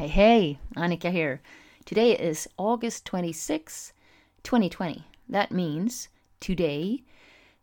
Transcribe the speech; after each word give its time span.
Hey, 0.00 0.08
hey, 0.08 0.58
Annika 0.76 1.12
here. 1.12 1.42
Today 1.84 2.16
is 2.16 2.48
August 2.56 3.04
26, 3.04 3.92
2020. 4.42 5.04
That 5.28 5.52
means 5.52 6.08
today, 6.40 7.02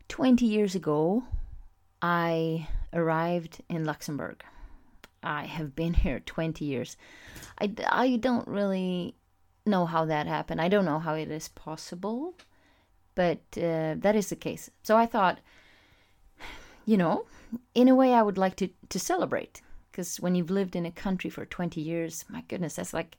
20 0.07 0.45
years 0.45 0.75
ago, 0.75 1.23
I 1.99 2.67
arrived 2.93 3.63
in 3.69 3.85
Luxembourg. 3.85 4.43
I 5.23 5.45
have 5.45 5.75
been 5.75 5.95
here 5.95 6.19
20 6.19 6.63
years. 6.63 6.95
I, 7.59 7.73
I 7.89 8.17
don't 8.17 8.47
really 8.47 9.15
know 9.65 9.87
how 9.87 10.05
that 10.05 10.27
happened. 10.27 10.61
I 10.61 10.67
don't 10.67 10.85
know 10.85 10.99
how 10.99 11.15
it 11.15 11.31
is 11.31 11.47
possible, 11.47 12.35
but 13.15 13.39
uh, 13.57 13.95
that 13.97 14.15
is 14.15 14.29
the 14.29 14.35
case. 14.35 14.69
So 14.83 14.95
I 14.95 15.07
thought, 15.07 15.39
you 16.85 16.97
know, 16.97 17.25
in 17.73 17.87
a 17.87 17.95
way, 17.95 18.13
I 18.13 18.21
would 18.21 18.37
like 18.37 18.57
to, 18.57 18.69
to 18.89 18.99
celebrate. 18.99 19.63
Because 19.97 20.19
when 20.19 20.35
you've 20.35 20.51
lived 20.51 20.75
in 20.75 20.85
a 20.85 20.91
country 20.91 21.27
for 21.27 21.43
20 21.43 21.81
years, 21.81 22.23
my 22.29 22.41
goodness, 22.41 22.75
that's 22.75 22.93
like 22.93 23.17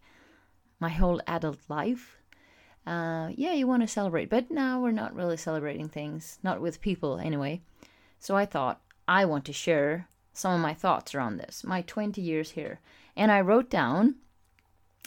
my 0.79 0.91
whole 0.91 1.21
adult 1.27 1.59
life. 1.69 2.19
Uh, 2.87 3.31
yeah, 3.35 3.53
you 3.53 3.67
want 3.67 3.83
to 3.83 3.89
celebrate, 3.89 4.31
but 4.31 4.49
now 4.49 4.81
we're 4.81 4.93
not 4.93 5.13
really 5.13 5.37
celebrating 5.37 5.89
things, 5.89 6.39
not 6.45 6.61
with 6.61 6.81
people 6.81 7.19
anyway. 7.19 7.61
So 8.21 8.37
I 8.37 8.47
thought 8.47 8.81
I 9.09 9.25
want 9.25 9.45
to 9.47 9.53
share 9.53 10.07
some 10.33 10.55
of 10.55 10.61
my 10.61 10.73
thoughts 10.73 11.17
around 11.17 11.39
this, 11.39 11.65
my 11.65 11.83
20 11.83 12.23
years 12.23 12.53
here. 12.53 12.79
And 13.17 13.33
I 13.33 13.41
wrote 13.41 13.71
down, 13.71 14.15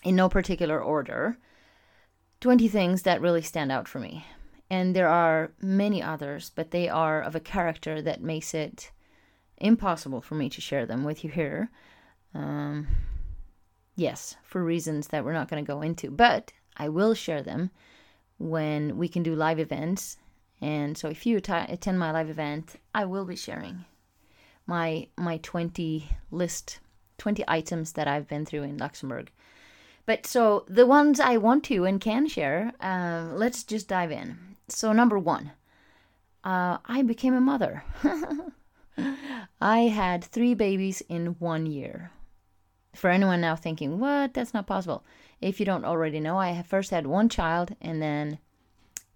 in 0.03 0.17
no 0.17 0.27
particular 0.27 0.77
order, 0.77 1.37
20 2.41 2.67
things 2.67 3.03
that 3.03 3.21
really 3.21 3.41
stand 3.41 3.71
out 3.71 3.87
for 3.87 3.99
me. 3.99 4.25
And 4.69 4.93
there 4.93 5.07
are 5.07 5.53
many 5.61 6.03
others, 6.03 6.51
but 6.53 6.71
they 6.71 6.89
are 6.89 7.21
of 7.21 7.33
a 7.33 7.39
character 7.39 8.01
that 8.01 8.21
makes 8.21 8.53
it 8.53 8.91
impossible 9.61 10.21
for 10.21 10.35
me 10.35 10.49
to 10.49 10.61
share 10.61 10.85
them 10.85 11.03
with 11.03 11.23
you 11.23 11.29
here. 11.29 11.69
Um, 12.33 12.87
yes, 13.95 14.35
for 14.43 14.63
reasons 14.63 15.07
that 15.09 15.23
we're 15.23 15.33
not 15.33 15.49
going 15.49 15.63
to 15.63 15.71
go 15.71 15.81
into, 15.81 16.11
but 16.11 16.51
I 16.77 16.89
will 16.89 17.13
share 17.13 17.41
them 17.41 17.71
when 18.37 18.97
we 18.97 19.07
can 19.07 19.23
do 19.23 19.35
live 19.35 19.59
events. 19.59 20.17
And 20.61 20.97
so 20.97 21.07
if 21.09 21.25
you 21.25 21.37
attend 21.37 21.99
my 21.99 22.11
live 22.11 22.29
event, 22.29 22.75
I 22.93 23.05
will 23.05 23.25
be 23.25 23.35
sharing 23.35 23.85
my 24.67 25.07
my 25.17 25.37
20 25.37 26.07
list 26.29 26.79
20 27.17 27.43
items 27.47 27.93
that 27.93 28.07
I've 28.07 28.27
been 28.27 28.45
through 28.45 28.63
in 28.63 28.77
Luxembourg. 28.77 29.31
But 30.05 30.25
so 30.25 30.65
the 30.67 30.87
ones 30.87 31.19
I 31.19 31.37
want 31.37 31.63
to 31.65 31.85
and 31.85 32.01
can 32.01 32.27
share, 32.27 32.73
uh, 32.79 33.29
let's 33.33 33.63
just 33.63 33.87
dive 33.87 34.11
in. 34.11 34.37
So 34.67 34.91
number 34.91 35.19
one, 35.19 35.51
uh, 36.43 36.77
I 36.85 37.03
became 37.03 37.35
a 37.35 37.41
mother. 37.41 37.83
I 39.61 39.79
had 39.81 40.23
three 40.23 40.53
babies 40.53 41.01
in 41.07 41.35
one 41.39 41.65
year. 41.65 42.11
For 42.95 43.09
anyone 43.09 43.41
now 43.41 43.55
thinking, 43.55 43.99
what? 43.99 44.33
That's 44.33 44.53
not 44.53 44.67
possible. 44.67 45.05
If 45.39 45.59
you 45.59 45.65
don't 45.65 45.85
already 45.85 46.19
know, 46.19 46.37
I 46.37 46.61
first 46.63 46.91
had 46.91 47.07
one 47.07 47.29
child 47.29 47.75
and 47.81 48.01
then 48.01 48.39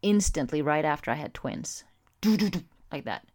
instantly 0.02 0.62
right 0.62 0.86
after 0.86 1.12
I 1.12 1.16
had 1.16 1.34
twins. 1.34 1.84
Like 2.92 3.06
that. 3.06 3.28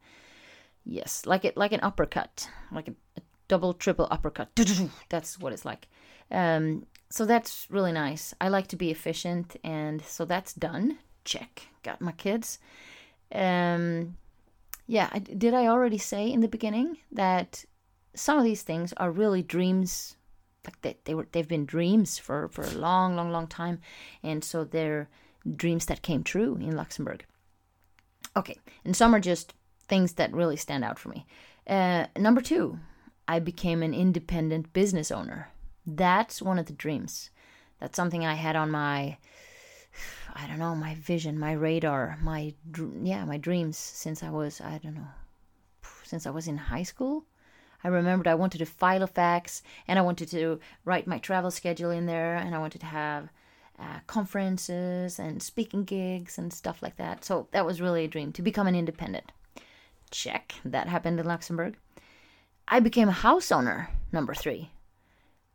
Yes, 0.85 1.27
like 1.27 1.45
it 1.45 1.57
like 1.57 1.73
an 1.73 1.81
uppercut, 1.83 2.49
like 2.73 2.89
a, 2.89 2.95
a 3.17 3.21
double 3.49 3.75
triple 3.75 4.09
uppercut. 4.11 4.49
That's 5.11 5.39
what 5.39 5.53
it's 5.53 5.65
like. 5.65 5.89
Um, 6.31 6.87
so 7.11 7.27
that's 7.27 7.67
really 7.71 7.93
nice. 7.93 8.33
I 8.41 8.49
like 8.49 8.69
to 8.69 8.77
be 8.77 8.91
efficient, 8.91 9.57
and 9.63 10.01
so 10.03 10.25
that's 10.25 10.55
done. 10.55 10.99
Check. 11.25 11.67
Got 11.83 12.01
my 12.01 12.13
kids. 12.13 12.59
Um, 13.33 14.17
yeah, 14.91 15.09
did 15.21 15.55
I 15.55 15.69
already 15.69 15.99
say 15.99 16.33
in 16.33 16.41
the 16.41 16.49
beginning 16.49 16.97
that 17.13 17.65
some 18.15 18.39
of 18.39 18.43
these 18.43 18.63
things 18.63 18.93
are 18.97 19.13
really 19.13 19.41
dreams? 19.41 20.17
Like 20.65 20.83
they, 20.83 20.97
they 21.05 21.15
were, 21.15 21.29
they've 21.31 21.47
been 21.47 21.65
dreams 21.65 22.19
for 22.19 22.49
for 22.49 22.65
a 22.65 22.73
long, 22.73 23.15
long, 23.15 23.31
long 23.31 23.47
time, 23.47 23.81
and 24.25 24.43
so 24.43 24.65
they're 24.65 25.09
dreams 25.57 25.87
that 25.87 26.03
came 26.03 26.25
true 26.25 26.57
in 26.57 26.75
Luxembourg. 26.75 27.25
Okay, 28.37 28.57
and 28.85 28.97
some 28.97 29.15
are 29.15 29.21
just 29.21 29.55
things 29.87 30.15
that 30.15 30.33
really 30.33 30.57
stand 30.57 30.83
out 30.83 30.99
for 30.99 31.11
me. 31.11 31.25
Uh, 31.69 32.07
number 32.19 32.41
two, 32.41 32.81
I 33.29 33.39
became 33.39 33.85
an 33.85 33.95
independent 33.95 34.73
business 34.73 35.13
owner. 35.13 35.51
That's 35.87 36.43
one 36.43 36.59
of 36.59 36.67
the 36.67 36.73
dreams. 36.73 37.31
That's 37.79 37.95
something 37.95 38.27
I 38.27 38.35
had 38.35 38.57
on 38.57 38.73
my 38.73 39.19
I 40.41 40.47
don't 40.47 40.59
know, 40.59 40.75
my 40.75 40.95
vision, 40.95 41.39
my 41.39 41.53
radar, 41.53 42.19
my 42.23 42.55
yeah, 43.03 43.25
my 43.25 43.37
dreams 43.37 43.77
since 43.77 44.23
I 44.23 44.31
was 44.31 44.61
I 44.61 44.79
don't 44.79 44.95
know, 44.95 45.09
since 46.05 46.27
I 46.27 46.31
was 46.31 46.49
in 46.49 46.57
high 46.57 46.83
school. 46.85 47.25
I 47.85 47.89
remembered 47.89 48.27
I 48.27 48.35
wanted 48.35 48.59
to 48.59 48.67
Filofax 48.67 49.63
and 49.89 49.99
I 49.99 50.03
wanted 50.03 50.29
to 50.31 50.61
write 50.85 51.07
my 51.07 51.19
travel 51.19 51.51
schedule 51.51 51.91
in 51.91 52.07
there 52.07 52.37
and 52.37 52.55
I 52.55 52.59
wanted 52.59 52.81
to 52.81 52.87
have 52.87 53.31
uh, 53.79 54.01
conferences 54.07 55.19
and 55.19 55.43
speaking 55.43 55.85
gigs 55.85 56.39
and 56.39 56.53
stuff 56.53 56.83
like 56.83 56.97
that. 56.97 57.25
So 57.25 57.49
that 57.53 57.65
was 57.65 57.81
really 57.81 58.05
a 58.05 58.09
dream 58.09 58.33
to 58.33 58.43
become 58.43 58.67
an 58.67 58.75
independent. 58.75 59.33
Check. 60.11 60.55
That 60.65 60.89
happened 60.89 61.21
in 61.21 61.27
Luxembourg. 61.27 61.77
I 62.69 62.81
became 62.81 63.09
a 63.09 63.13
house 63.13 63.51
owner, 63.51 63.89
number 64.13 64.35
three. 64.35 64.71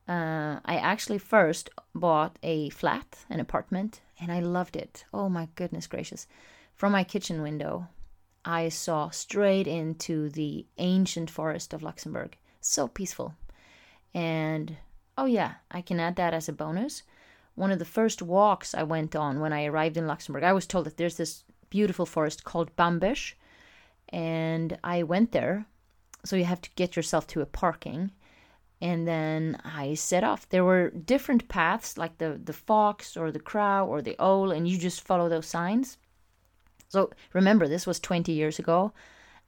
Uh, 0.08 0.60
I 0.66 0.76
actually 0.78 1.18
first 1.18 1.70
bought 1.96 2.38
a 2.44 2.70
flat, 2.70 3.26
an 3.30 3.40
apartment, 3.40 4.02
and 4.20 4.32
I 4.32 4.40
loved 4.40 4.76
it. 4.76 5.06
Oh 5.14 5.30
my 5.30 5.50
goodness 5.56 5.88
gracious. 5.88 6.28
From 6.76 6.92
my 6.92 7.04
kitchen 7.04 7.42
window, 7.42 7.88
I 8.44 8.70
saw 8.70 9.10
straight 9.10 9.66
into 9.66 10.30
the 10.30 10.68
ancient 10.78 11.32
forest 11.32 11.74
of 11.74 11.82
Luxembourg. 11.82 12.38
So 12.62 12.88
peaceful. 12.88 13.34
And 14.14 14.78
oh, 15.18 15.26
yeah, 15.26 15.56
I 15.72 15.82
can 15.82 16.00
add 16.00 16.16
that 16.18 16.34
as 16.34 16.48
a 16.48 16.54
bonus. 16.54 17.02
One 17.56 17.72
of 17.72 17.80
the 17.80 17.86
first 17.86 18.22
walks 18.22 18.76
I 18.76 18.84
went 18.84 19.16
on 19.16 19.40
when 19.40 19.54
I 19.54 19.66
arrived 19.66 19.98
in 19.98 20.08
Luxembourg, 20.08 20.44
I 20.44 20.54
was 20.54 20.68
told 20.68 20.86
that 20.86 20.98
there's 20.98 21.18
this 21.18 21.44
beautiful 21.70 22.06
forest 22.06 22.44
called 22.44 22.76
Bambesch, 22.76 23.34
and 24.10 24.78
I 24.84 25.04
went 25.04 25.32
there. 25.32 25.66
So 26.24 26.36
you 26.36 26.46
have 26.46 26.62
to 26.62 26.70
get 26.76 26.96
yourself 26.96 27.26
to 27.28 27.42
a 27.42 27.46
parking 27.46 28.12
and 28.82 29.08
then 29.08 29.58
I 29.64 29.94
set 29.94 30.24
off. 30.24 30.50
There 30.50 30.64
were 30.64 30.90
different 30.90 31.48
paths, 31.48 31.98
like 31.98 32.18
the 32.18 32.40
the 32.44 32.54
fox 32.54 33.16
or 33.16 33.32
the 33.32 33.40
crow 33.40 33.86
or 33.86 34.02
the 34.02 34.16
owl, 34.20 34.52
and 34.52 34.68
you 34.68 34.78
just 34.78 35.02
follow 35.02 35.30
those 35.30 35.46
signs. 35.46 35.98
So 36.90 37.12
remember, 37.34 37.68
this 37.68 37.88
was 37.88 38.00
20 38.00 38.32
years 38.32 38.60
ago, 38.60 38.94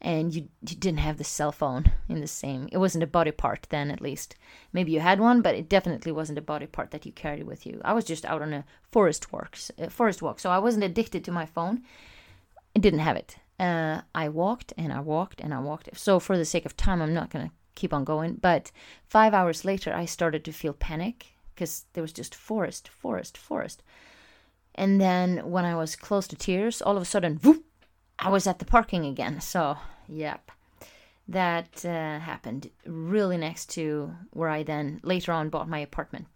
and 0.02 0.34
you 0.34 0.48
you 0.62 0.76
didn't 0.76 1.00
have 1.00 1.18
the 1.18 1.24
cell 1.24 1.52
phone 1.52 1.92
in 2.08 2.22
the 2.22 2.28
same. 2.28 2.70
It 2.72 2.78
wasn't 2.78 3.04
a 3.04 3.08
body 3.08 3.32
part 3.32 3.68
then, 3.70 3.92
at 3.92 4.02
least. 4.02 4.36
Maybe 4.72 4.92
you 4.92 5.02
had 5.02 5.20
one, 5.20 5.42
but 5.42 5.56
it 5.56 5.70
definitely 5.70 6.12
wasn't 6.12 6.40
a 6.40 6.42
body 6.54 6.68
part 6.68 6.92
that 6.92 7.06
you 7.06 7.12
carried 7.12 7.44
with 7.44 7.66
you. 7.66 7.82
I 7.84 7.94
was 7.94 8.06
just 8.06 8.26
out 8.26 8.42
on 8.42 8.54
a 8.54 8.66
forest 8.92 9.32
walks, 9.34 9.72
uh, 9.78 9.90
forest 9.90 10.22
walk, 10.22 10.40
so 10.40 10.50
I 10.50 10.60
wasn't 10.60 10.86
addicted 10.86 11.24
to 11.26 11.32
my 11.32 11.46
phone. 11.46 11.84
I 12.76 12.80
didn't 12.80 13.00
have 13.00 13.18
it. 13.18 13.38
Uh, 13.60 14.02
I 14.14 14.30
walked 14.30 14.72
and 14.78 14.94
I 14.94 15.00
walked 15.00 15.42
and 15.42 15.54
I 15.54 15.60
walked. 15.60 15.90
So 15.98 16.20
for 16.20 16.38
the 16.38 16.46
sake 16.46 16.66
of 16.66 16.78
time, 16.78 17.02
I'm 17.02 17.14
not 17.14 17.30
gonna 17.30 17.52
keep 17.78 17.94
on 17.94 18.04
going. 18.04 18.34
But 18.36 18.72
five 19.06 19.34
hours 19.34 19.64
later, 19.64 19.94
I 19.94 20.06
started 20.06 20.44
to 20.46 20.52
feel 20.52 20.74
panic 20.74 21.28
because 21.56 21.86
there 21.94 22.02
was 22.04 22.12
just 22.12 22.36
forest, 22.36 22.90
forest, 22.90 23.38
forest. 23.38 23.84
And 24.76 25.00
then 25.00 25.50
when 25.50 25.66
I 25.66 25.76
was 25.76 25.96
close 25.96 26.28
to 26.28 26.36
tears, 26.36 26.82
all 26.82 26.98
of 26.98 27.02
a 27.02 27.06
sudden, 27.06 27.38
whoop, 27.38 27.64
I 28.20 28.30
was 28.30 28.46
at 28.46 28.60
the 28.60 28.66
parking 28.66 29.06
again. 29.06 29.42
So, 29.42 29.78
yep, 30.08 30.52
that 31.28 31.86
uh, 31.86 32.20
happened 32.20 32.70
really 32.86 33.38
next 33.38 33.70
to 33.72 34.14
where 34.32 34.50
I 34.50 34.64
then 34.64 35.00
later 35.04 35.32
on 35.32 35.50
bought 35.50 35.70
my 35.70 35.80
apartment. 35.80 36.28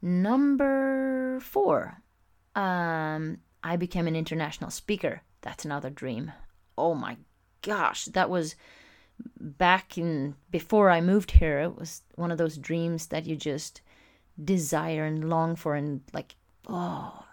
Number 0.00 1.40
four, 1.40 2.02
um, 2.54 3.38
I 3.62 3.76
became 3.76 4.06
an 4.06 4.16
international 4.16 4.70
speaker. 4.70 5.22
That's 5.42 5.64
another 5.64 5.90
dream. 5.90 6.32
Oh 6.76 6.94
my 6.94 7.16
gosh, 7.62 8.06
that 8.06 8.30
was 8.30 8.54
back 9.40 9.98
in 9.98 10.34
before 10.50 10.90
I 10.90 11.00
moved 11.00 11.32
here, 11.32 11.60
it 11.60 11.76
was 11.76 12.02
one 12.14 12.30
of 12.30 12.38
those 12.38 12.56
dreams 12.56 13.06
that 13.08 13.26
you 13.26 13.36
just 13.36 13.80
desire 14.42 15.04
and 15.04 15.28
long 15.28 15.56
for, 15.56 15.74
and 15.74 16.00
like, 16.12 16.36
oh, 16.68 17.24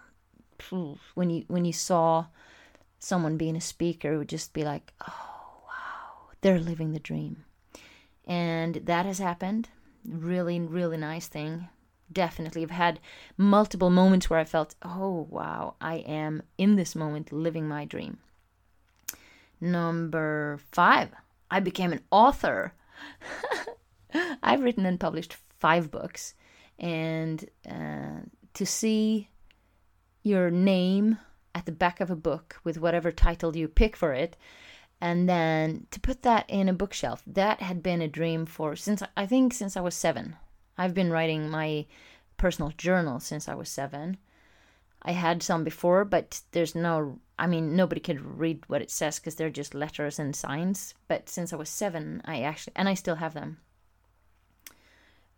when 1.14 1.30
you 1.30 1.44
when 1.48 1.64
you 1.64 1.72
saw 1.72 2.26
someone 2.98 3.36
being 3.36 3.56
a 3.56 3.60
speaker, 3.60 4.14
it 4.14 4.18
would 4.18 4.28
just 4.28 4.52
be 4.52 4.64
like, 4.64 4.92
oh 5.06 5.62
wow, 5.66 6.30
they're 6.40 6.58
living 6.58 6.92
the 6.92 6.98
dream, 6.98 7.44
and 8.26 8.76
that 8.76 9.06
has 9.06 9.18
happened. 9.18 9.68
Really, 10.08 10.60
really 10.60 10.96
nice 10.96 11.28
thing. 11.28 11.68
Definitely, 12.12 12.62
I've 12.62 12.70
had 12.70 13.00
multiple 13.36 13.90
moments 13.90 14.30
where 14.30 14.38
I 14.38 14.44
felt, 14.44 14.76
oh 14.82 15.26
wow, 15.28 15.74
I 15.80 15.96
am 15.96 16.42
in 16.56 16.76
this 16.76 16.94
moment 16.94 17.32
living 17.32 17.68
my 17.68 17.84
dream. 17.84 18.18
Number 19.60 20.60
five 20.70 21.10
I 21.50 21.60
became 21.60 21.92
an 21.92 22.02
author. 22.10 22.72
I've 24.42 24.62
written 24.62 24.86
and 24.86 24.98
published 24.98 25.36
five 25.58 25.90
books, 25.90 26.34
and 26.78 27.44
uh, 27.68 28.20
to 28.54 28.66
see 28.66 29.28
your 30.22 30.50
name 30.50 31.18
at 31.54 31.66
the 31.66 31.72
back 31.72 32.00
of 32.00 32.10
a 32.10 32.16
book 32.16 32.60
with 32.64 32.78
whatever 32.78 33.10
title 33.10 33.56
you 33.56 33.68
pick 33.68 33.96
for 33.96 34.12
it, 34.12 34.36
and 35.00 35.28
then 35.28 35.86
to 35.90 36.00
put 36.00 36.22
that 36.22 36.44
in 36.48 36.68
a 36.68 36.74
bookshelf, 36.74 37.22
that 37.26 37.60
had 37.60 37.82
been 37.82 38.00
a 38.00 38.08
dream 38.08 38.46
for 38.46 38.76
since 38.76 39.02
I 39.16 39.26
think 39.26 39.54
since 39.54 39.76
I 39.76 39.80
was 39.80 39.94
seven. 39.94 40.36
I've 40.78 40.94
been 40.94 41.10
writing 41.10 41.48
my 41.48 41.86
personal 42.36 42.72
journal 42.76 43.20
since 43.20 43.48
I 43.48 43.54
was 43.54 43.68
seven. 43.68 44.18
I 45.06 45.12
had 45.12 45.40
some 45.40 45.62
before, 45.62 46.04
but 46.04 46.40
there's 46.50 46.74
no, 46.74 47.20
I 47.38 47.46
mean, 47.46 47.76
nobody 47.76 48.00
could 48.00 48.20
read 48.20 48.64
what 48.66 48.82
it 48.82 48.90
says 48.90 49.20
because 49.20 49.36
they're 49.36 49.50
just 49.50 49.72
letters 49.72 50.18
and 50.18 50.34
signs. 50.34 50.94
But 51.06 51.28
since 51.28 51.52
I 51.52 51.56
was 51.56 51.68
seven, 51.68 52.20
I 52.24 52.42
actually, 52.42 52.72
and 52.74 52.88
I 52.88 52.94
still 52.94 53.14
have 53.14 53.32
them. 53.32 53.58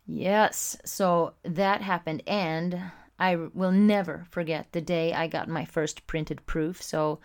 Yes, 0.07 0.75
so 0.83 1.35
that 1.43 1.83
happened, 1.83 2.23
and 2.25 2.81
I 3.19 3.35
will 3.35 3.71
never 3.71 4.25
forget 4.31 4.71
the 4.71 4.81
day 4.81 5.13
I 5.13 5.27
got 5.27 5.47
my 5.47 5.65
first 5.65 6.07
printed 6.07 6.43
proof. 6.47 6.81
So, 6.81 7.19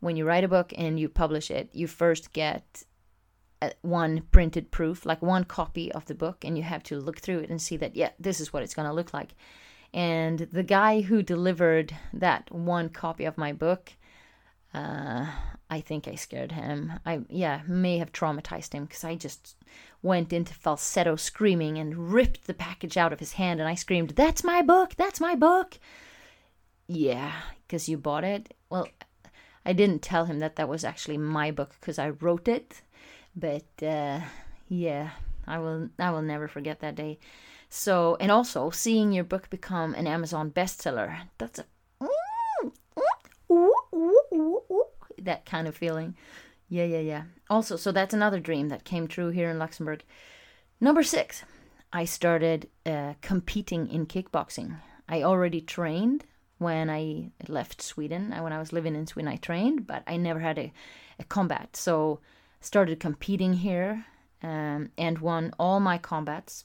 when 0.00 0.14
you 0.14 0.26
write 0.26 0.44
a 0.44 0.48
book 0.48 0.74
and 0.76 1.00
you 1.00 1.08
publish 1.08 1.50
it, 1.50 1.70
you 1.72 1.86
first 1.86 2.34
get 2.34 2.84
uh, 3.62 3.70
one 3.80 4.24
printed 4.30 4.70
proof, 4.70 5.06
like 5.06 5.22
one 5.22 5.44
copy 5.44 5.90
of 5.92 6.04
the 6.04 6.14
book, 6.14 6.44
and 6.44 6.58
you 6.58 6.64
have 6.64 6.82
to 6.84 7.00
look 7.00 7.18
through 7.18 7.38
it 7.38 7.50
and 7.50 7.62
see 7.62 7.78
that, 7.78 7.96
yeah, 7.96 8.10
this 8.20 8.40
is 8.40 8.52
what 8.52 8.62
it's 8.62 8.74
going 8.74 8.86
to 8.86 8.94
look 8.94 9.14
like. 9.14 9.34
And 9.92 10.40
the 10.40 10.62
guy 10.62 11.00
who 11.00 11.22
delivered 11.22 11.96
that 12.12 12.52
one 12.52 12.88
copy 12.90 13.24
of 13.24 13.38
my 13.38 13.52
book, 13.52 13.92
uh, 14.74 15.26
I 15.70 15.80
think 15.80 16.06
I 16.06 16.14
scared 16.14 16.52
him. 16.52 16.92
I, 17.06 17.20
yeah, 17.28 17.62
may 17.66 17.98
have 17.98 18.12
traumatized 18.12 18.72
him 18.72 18.84
because 18.84 19.04
I 19.04 19.14
just 19.14 19.56
went 20.02 20.32
into 20.32 20.54
falsetto 20.54 21.16
screaming 21.16 21.78
and 21.78 22.12
ripped 22.12 22.46
the 22.46 22.54
package 22.54 22.96
out 22.96 23.12
of 23.12 23.20
his 23.20 23.32
hand 23.32 23.60
and 23.60 23.68
I 23.68 23.74
screamed, 23.74 24.10
That's 24.10 24.44
my 24.44 24.62
book! 24.62 24.94
That's 24.96 25.20
my 25.20 25.34
book! 25.34 25.78
Yeah, 26.86 27.32
because 27.66 27.88
you 27.88 27.98
bought 27.98 28.24
it. 28.24 28.54
Well, 28.70 28.88
I 29.64 29.72
didn't 29.72 30.02
tell 30.02 30.26
him 30.26 30.38
that 30.38 30.56
that 30.56 30.68
was 30.68 30.84
actually 30.84 31.18
my 31.18 31.50
book 31.50 31.74
because 31.80 31.98
I 31.98 32.10
wrote 32.10 32.48
it 32.48 32.82
but 33.38 33.82
uh, 33.82 34.20
yeah, 34.68 35.10
I 35.48 35.58
will 35.58 35.88
I 35.98 36.10
will 36.10 36.22
never 36.22 36.48
forget 36.48 36.80
that 36.80 36.94
day. 36.94 37.18
So 37.68 38.16
and 38.20 38.30
also 38.30 38.70
seeing 38.70 39.12
your 39.12 39.24
book 39.24 39.50
become 39.50 39.94
an 39.94 40.06
Amazon 40.06 40.50
bestseller, 40.50 41.16
that's 41.38 41.58
a 41.58 41.64
that 45.22 45.44
kind 45.44 45.66
of 45.68 45.76
feeling. 45.76 46.14
Yeah, 46.68 46.84
yeah, 46.84 47.00
yeah. 47.00 47.22
Also, 47.50 47.76
so 47.76 47.92
that's 47.92 48.14
another 48.14 48.40
dream 48.40 48.68
that 48.68 48.84
came 48.84 49.08
true 49.08 49.30
here 49.30 49.50
in 49.50 49.58
Luxembourg. 49.58 50.04
Number 50.80 51.02
six, 51.02 51.42
I 51.92 52.04
started 52.04 52.68
uh, 52.84 53.14
competing 53.20 53.88
in 53.88 54.06
kickboxing. 54.06 54.76
I 55.08 55.22
already 55.22 55.60
trained 55.60 56.24
when 56.58 56.90
I 56.90 57.30
left 57.48 57.80
Sweden. 57.80 58.34
When 58.38 58.52
I 58.52 58.58
was 58.58 58.72
living 58.72 58.94
in 58.94 59.06
Sweden, 59.06 59.32
I 59.32 59.36
trained, 59.36 59.86
but 59.86 60.02
I 60.06 60.16
never 60.16 60.40
had 60.40 60.58
a, 60.58 60.72
a 61.18 61.24
combat. 61.24 61.76
So 61.76 62.20
started 62.60 63.00
competing 63.00 63.54
here 63.54 64.04
um, 64.42 64.90
and 64.96 65.18
won 65.18 65.52
all 65.58 65.80
my 65.80 65.98
combats. 65.98 66.64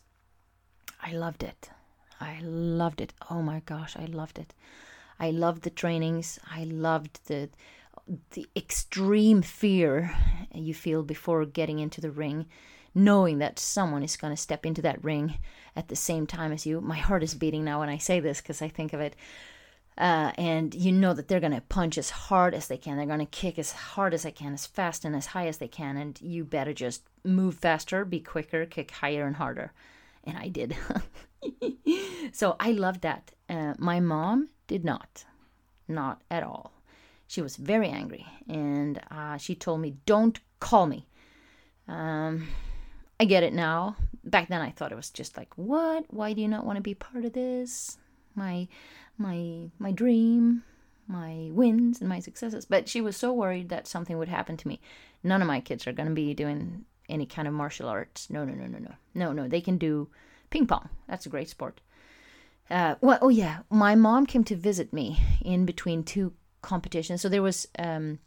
I 1.01 1.13
loved 1.13 1.43
it. 1.43 1.69
I 2.19 2.39
loved 2.41 3.01
it. 3.01 3.13
Oh 3.29 3.41
my 3.41 3.61
gosh, 3.65 3.97
I 3.97 4.05
loved 4.05 4.39
it. 4.39 4.53
I 5.19 5.31
loved 5.31 5.63
the 5.63 5.69
trainings. 5.69 6.39
I 6.49 6.63
loved 6.63 7.19
the 7.27 7.49
the 8.31 8.45
extreme 8.53 9.41
fear 9.41 10.13
you 10.53 10.73
feel 10.73 11.03
before 11.03 11.45
getting 11.45 11.79
into 11.79 12.01
the 12.01 12.11
ring, 12.11 12.45
knowing 12.93 13.37
that 13.37 13.57
someone 13.59 14.03
is 14.03 14.17
going 14.17 14.33
to 14.33 14.41
step 14.41 14.65
into 14.65 14.81
that 14.81 15.01
ring 15.03 15.37
at 15.75 15.87
the 15.87 15.95
same 15.95 16.27
time 16.27 16.51
as 16.51 16.65
you. 16.65 16.81
My 16.81 16.97
heart 16.97 17.23
is 17.23 17.33
beating 17.33 17.63
now 17.63 17.79
when 17.79 17.89
I 17.89 17.97
say 17.97 18.19
this 18.19 18.41
because 18.41 18.61
I 18.61 18.67
think 18.67 18.91
of 18.93 18.99
it. 18.99 19.15
Uh, 19.97 20.31
and 20.37 20.73
you 20.73 20.91
know 20.91 21.13
that 21.13 21.27
they're 21.27 21.39
going 21.39 21.53
to 21.53 21.61
punch 21.61 21.97
as 21.97 22.09
hard 22.09 22.53
as 22.53 22.67
they 22.67 22.77
can. 22.77 22.97
They're 22.97 23.05
going 23.05 23.19
to 23.19 23.25
kick 23.25 23.59
as 23.59 23.71
hard 23.71 24.13
as 24.13 24.23
they 24.23 24.31
can, 24.31 24.53
as 24.53 24.65
fast 24.65 25.05
and 25.05 25.15
as 25.15 25.27
high 25.27 25.47
as 25.47 25.57
they 25.57 25.67
can. 25.67 25.97
And 25.97 26.19
you 26.21 26.43
better 26.43 26.73
just 26.73 27.03
move 27.23 27.55
faster, 27.55 28.03
be 28.03 28.19
quicker, 28.19 28.65
kick 28.65 28.91
higher 28.91 29.25
and 29.27 29.35
harder. 29.35 29.71
And 30.23 30.37
I 30.37 30.47
did. 30.47 30.75
so 32.31 32.55
I 32.59 32.71
loved 32.71 33.01
that. 33.01 33.31
Uh, 33.49 33.73
my 33.77 33.99
mom 33.99 34.49
did 34.67 34.83
not. 34.83 35.25
Not 35.87 36.21
at 36.31 36.43
all. 36.43 36.73
She 37.27 37.41
was 37.41 37.55
very 37.55 37.89
angry. 37.89 38.25
And 38.47 38.99
uh, 39.11 39.37
she 39.37 39.53
told 39.53 39.81
me, 39.81 39.97
don't 40.05 40.39
call 40.59 40.87
me. 40.87 41.07
Um, 41.87 42.47
I 43.19 43.25
get 43.25 43.43
it 43.43 43.53
now. 43.53 43.95
Back 44.23 44.47
then 44.49 44.61
I 44.61 44.71
thought 44.71 44.91
it 44.91 44.95
was 44.95 45.09
just 45.09 45.37
like, 45.37 45.55
what? 45.55 46.05
Why 46.09 46.33
do 46.33 46.41
you 46.41 46.47
not 46.47 46.65
want 46.65 46.77
to 46.77 46.81
be 46.81 46.95
part 46.95 47.25
of 47.25 47.33
this? 47.33 47.97
My 48.35 48.67
my 49.17 49.69
my 49.79 49.91
dream, 49.91 50.63
my 51.07 51.49
wins 51.51 51.99
and 51.99 52.09
my 52.09 52.19
successes. 52.19 52.65
But 52.65 52.89
she 52.89 53.01
was 53.01 53.17
so 53.17 53.33
worried 53.33 53.69
that 53.69 53.87
something 53.87 54.17
would 54.17 54.29
happen 54.29 54.57
to 54.57 54.67
me. 54.67 54.79
None 55.23 55.41
of 55.41 55.47
my 55.47 55.61
kids 55.61 55.87
are 55.87 55.93
going 55.93 56.09
to 56.09 56.15
be 56.15 56.33
doing 56.33 56.85
any 57.09 57.25
kind 57.25 57.47
of 57.47 57.53
martial 57.53 57.89
arts. 57.89 58.29
No, 58.29 58.45
no, 58.45 58.53
no, 58.53 58.65
no, 58.65 58.79
no, 58.79 58.95
no, 59.13 59.31
no. 59.33 59.47
They 59.47 59.61
can 59.61 59.77
do 59.77 60.09
ping 60.49 60.67
pong. 60.67 60.89
That's 61.07 61.25
a 61.25 61.29
great 61.29 61.49
sport. 61.49 61.81
Uh, 62.69 62.95
well, 63.01 63.19
oh 63.21 63.29
yeah, 63.29 63.59
my 63.69 63.95
mom 63.95 64.25
came 64.25 64.43
to 64.45 64.55
visit 64.55 64.93
me 64.93 65.19
in 65.43 65.65
between 65.65 66.03
two 66.03 66.33
competitions. 66.61 67.21
So 67.21 67.29
there 67.29 67.41
was, 67.41 67.67
um, 67.77 68.19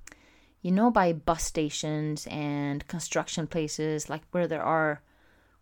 you 0.63 0.71
know, 0.71 0.91
by 0.91 1.13
bus 1.13 1.43
stations 1.43 2.27
and 2.31 2.87
construction 2.87 3.47
places, 3.47 4.11
like 4.11 4.23
where 4.31 4.47
there 4.47 4.63
are 4.63 5.03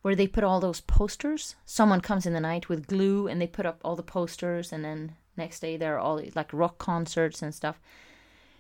where 0.05 0.15
they 0.15 0.27
put 0.27 0.45
all 0.45 0.61
those 0.61 0.83
posters. 0.83 1.57
Someone 1.65 2.03
comes 2.03 2.27
in 2.27 2.35
the 2.35 2.41
night 2.41 2.69
with 2.69 2.87
glue 2.87 3.27
and 3.27 3.41
they 3.41 3.47
put 3.47 3.65
up 3.65 3.81
all 3.83 3.97
the 3.97 4.03
posters, 4.03 4.71
and 4.71 4.85
then 4.85 5.17
next 5.35 5.61
day 5.61 5.79
there 5.79 5.97
are 5.97 5.99
all 5.99 6.21
like 6.35 6.53
rock 6.53 6.77
concerts 6.77 7.41
and 7.41 7.55
stuff. 7.55 7.81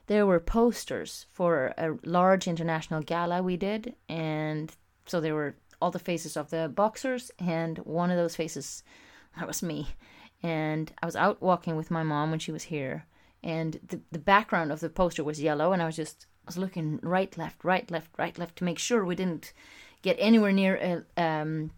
There 0.06 0.24
were 0.24 0.40
posters 0.40 1.26
for 1.30 1.74
a 1.76 1.98
large 2.02 2.48
international 2.48 3.02
gala 3.02 3.42
we 3.42 3.58
did, 3.58 3.94
and 4.08 4.74
so 5.04 5.20
there 5.20 5.34
were 5.34 5.56
all 5.82 5.90
the 5.90 5.98
faces 5.98 6.38
of 6.38 6.48
the 6.48 6.72
boxers, 6.74 7.30
and 7.38 7.76
one 7.80 8.10
of 8.10 8.16
those 8.16 8.34
faces, 8.34 8.82
that 9.36 9.46
was 9.46 9.62
me. 9.62 9.88
And 10.42 10.94
I 11.02 11.04
was 11.04 11.14
out 11.14 11.42
walking 11.42 11.76
with 11.76 11.90
my 11.90 12.02
mom 12.02 12.30
when 12.30 12.38
she 12.38 12.52
was 12.52 12.62
here, 12.62 13.04
and 13.42 13.78
the, 13.86 14.00
the 14.12 14.18
background 14.18 14.72
of 14.72 14.80
the 14.80 14.88
poster 14.88 15.22
was 15.22 15.42
yellow, 15.42 15.74
and 15.74 15.82
I 15.82 15.86
was 15.86 15.96
just 15.96 16.24
I 16.44 16.48
was 16.48 16.56
looking 16.56 17.00
right, 17.02 17.36
left, 17.36 17.62
right, 17.64 17.90
left, 17.90 18.12
right, 18.18 18.38
left 18.38 18.56
to 18.56 18.64
make 18.64 18.78
sure 18.78 19.04
we 19.04 19.14
didn't 19.14 19.52
get 20.04 20.16
anywhere 20.20 20.52
near 20.52 21.02
uh, 21.16 21.20
um, 21.20 21.70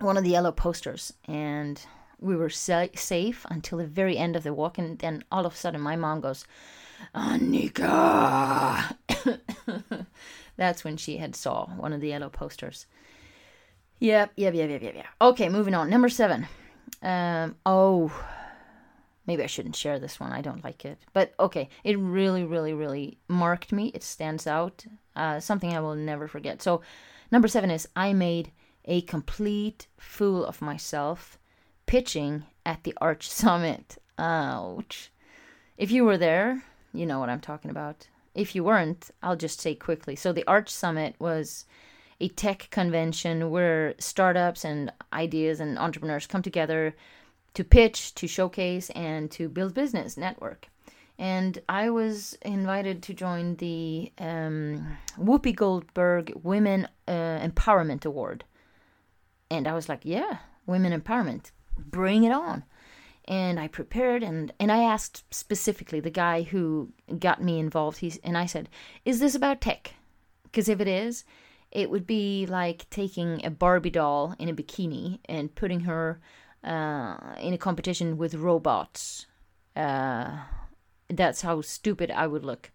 one 0.00 0.16
of 0.16 0.24
the 0.24 0.30
yellow 0.30 0.50
posters, 0.50 1.12
and 1.28 1.80
we 2.18 2.34
were 2.34 2.48
sa- 2.48 2.86
safe 2.94 3.44
until 3.50 3.78
the 3.78 3.86
very 3.86 4.16
end 4.16 4.34
of 4.34 4.42
the 4.42 4.54
walk. 4.54 4.78
And 4.78 4.98
then 4.98 5.22
all 5.30 5.46
of 5.46 5.52
a 5.52 5.56
sudden, 5.56 5.80
my 5.82 5.94
mom 5.94 6.20
goes, 6.22 6.44
"Annika." 7.14 8.96
That's 10.56 10.84
when 10.84 10.96
she 10.96 11.18
had 11.18 11.36
saw 11.36 11.66
one 11.66 11.92
of 11.92 12.00
the 12.00 12.08
yellow 12.08 12.30
posters. 12.30 12.86
Yep, 13.98 14.32
yep, 14.36 14.54
yep, 14.54 14.70
yep, 14.70 14.82
yep, 14.82 14.94
yep. 14.94 15.06
Okay, 15.20 15.48
moving 15.48 15.74
on. 15.74 15.90
Number 15.90 16.08
seven. 16.08 16.48
Um, 17.02 17.56
oh, 17.66 18.10
maybe 19.26 19.42
I 19.42 19.46
shouldn't 19.46 19.76
share 19.76 19.98
this 19.98 20.18
one. 20.18 20.32
I 20.32 20.40
don't 20.40 20.64
like 20.64 20.86
it. 20.86 20.98
But 21.12 21.34
okay, 21.38 21.68
it 21.84 21.98
really, 21.98 22.44
really, 22.44 22.72
really 22.72 23.18
marked 23.28 23.70
me. 23.70 23.90
It 23.94 24.02
stands 24.02 24.46
out. 24.46 24.86
Uh, 25.14 25.40
something 25.40 25.74
I 25.74 25.80
will 25.80 25.94
never 25.94 26.26
forget. 26.26 26.62
So, 26.62 26.80
Number 27.30 27.48
seven 27.48 27.70
is 27.70 27.88
I 27.96 28.12
made 28.12 28.52
a 28.84 29.02
complete 29.02 29.88
fool 29.98 30.44
of 30.44 30.62
myself 30.62 31.38
pitching 31.86 32.44
at 32.64 32.84
the 32.84 32.94
Arch 33.00 33.28
Summit. 33.30 33.98
Ouch. 34.18 35.10
If 35.76 35.90
you 35.90 36.04
were 36.04 36.18
there, 36.18 36.62
you 36.92 37.04
know 37.04 37.18
what 37.18 37.28
I'm 37.28 37.40
talking 37.40 37.70
about. 37.70 38.08
If 38.34 38.54
you 38.54 38.64
weren't, 38.64 39.10
I'll 39.22 39.36
just 39.36 39.60
say 39.60 39.74
quickly. 39.74 40.14
So, 40.14 40.32
the 40.32 40.46
Arch 40.46 40.68
Summit 40.70 41.16
was 41.18 41.66
a 42.20 42.28
tech 42.28 42.68
convention 42.70 43.50
where 43.50 43.94
startups 43.98 44.64
and 44.64 44.92
ideas 45.12 45.60
and 45.60 45.78
entrepreneurs 45.78 46.26
come 46.26 46.42
together 46.42 46.94
to 47.54 47.64
pitch, 47.64 48.14
to 48.14 48.26
showcase, 48.26 48.90
and 48.90 49.30
to 49.32 49.48
build 49.48 49.74
business 49.74 50.16
network 50.16 50.68
and 51.18 51.58
I 51.68 51.90
was 51.90 52.36
invited 52.42 53.02
to 53.04 53.14
join 53.14 53.56
the 53.56 54.12
um, 54.18 54.98
Whoopi 55.18 55.54
Goldberg 55.54 56.32
Women 56.42 56.88
uh, 57.08 57.38
Empowerment 57.40 58.04
Award. 58.04 58.44
And 59.50 59.66
I 59.66 59.74
was 59.74 59.88
like, 59.88 60.00
yeah, 60.02 60.38
women 60.66 60.98
empowerment, 60.98 61.52
bring 61.78 62.24
it 62.24 62.32
on. 62.32 62.64
And 63.28 63.58
I 63.58 63.68
prepared 63.68 64.22
and, 64.22 64.52
and 64.60 64.70
I 64.70 64.82
asked 64.82 65.24
specifically 65.34 66.00
the 66.00 66.10
guy 66.10 66.42
who 66.42 66.92
got 67.18 67.42
me 67.42 67.58
involved. 67.58 67.98
He's, 67.98 68.18
and 68.18 68.36
I 68.36 68.46
said, 68.46 68.68
is 69.04 69.18
this 69.18 69.34
about 69.34 69.60
tech? 69.60 69.94
Because 70.44 70.68
if 70.68 70.80
it 70.80 70.88
is, 70.88 71.24
it 71.72 71.90
would 71.90 72.06
be 72.06 72.46
like 72.46 72.88
taking 72.90 73.44
a 73.44 73.50
Barbie 73.50 73.90
doll 73.90 74.34
in 74.38 74.48
a 74.48 74.54
bikini 74.54 75.18
and 75.24 75.54
putting 75.54 75.80
her 75.80 76.20
uh, 76.62 77.16
in 77.40 77.52
a 77.54 77.58
competition 77.58 78.16
with 78.16 78.34
robots. 78.34 79.26
Uh, 79.74 80.38
that's 81.08 81.42
how 81.42 81.60
stupid 81.60 82.10
I 82.10 82.26
would 82.26 82.44
look. 82.44 82.70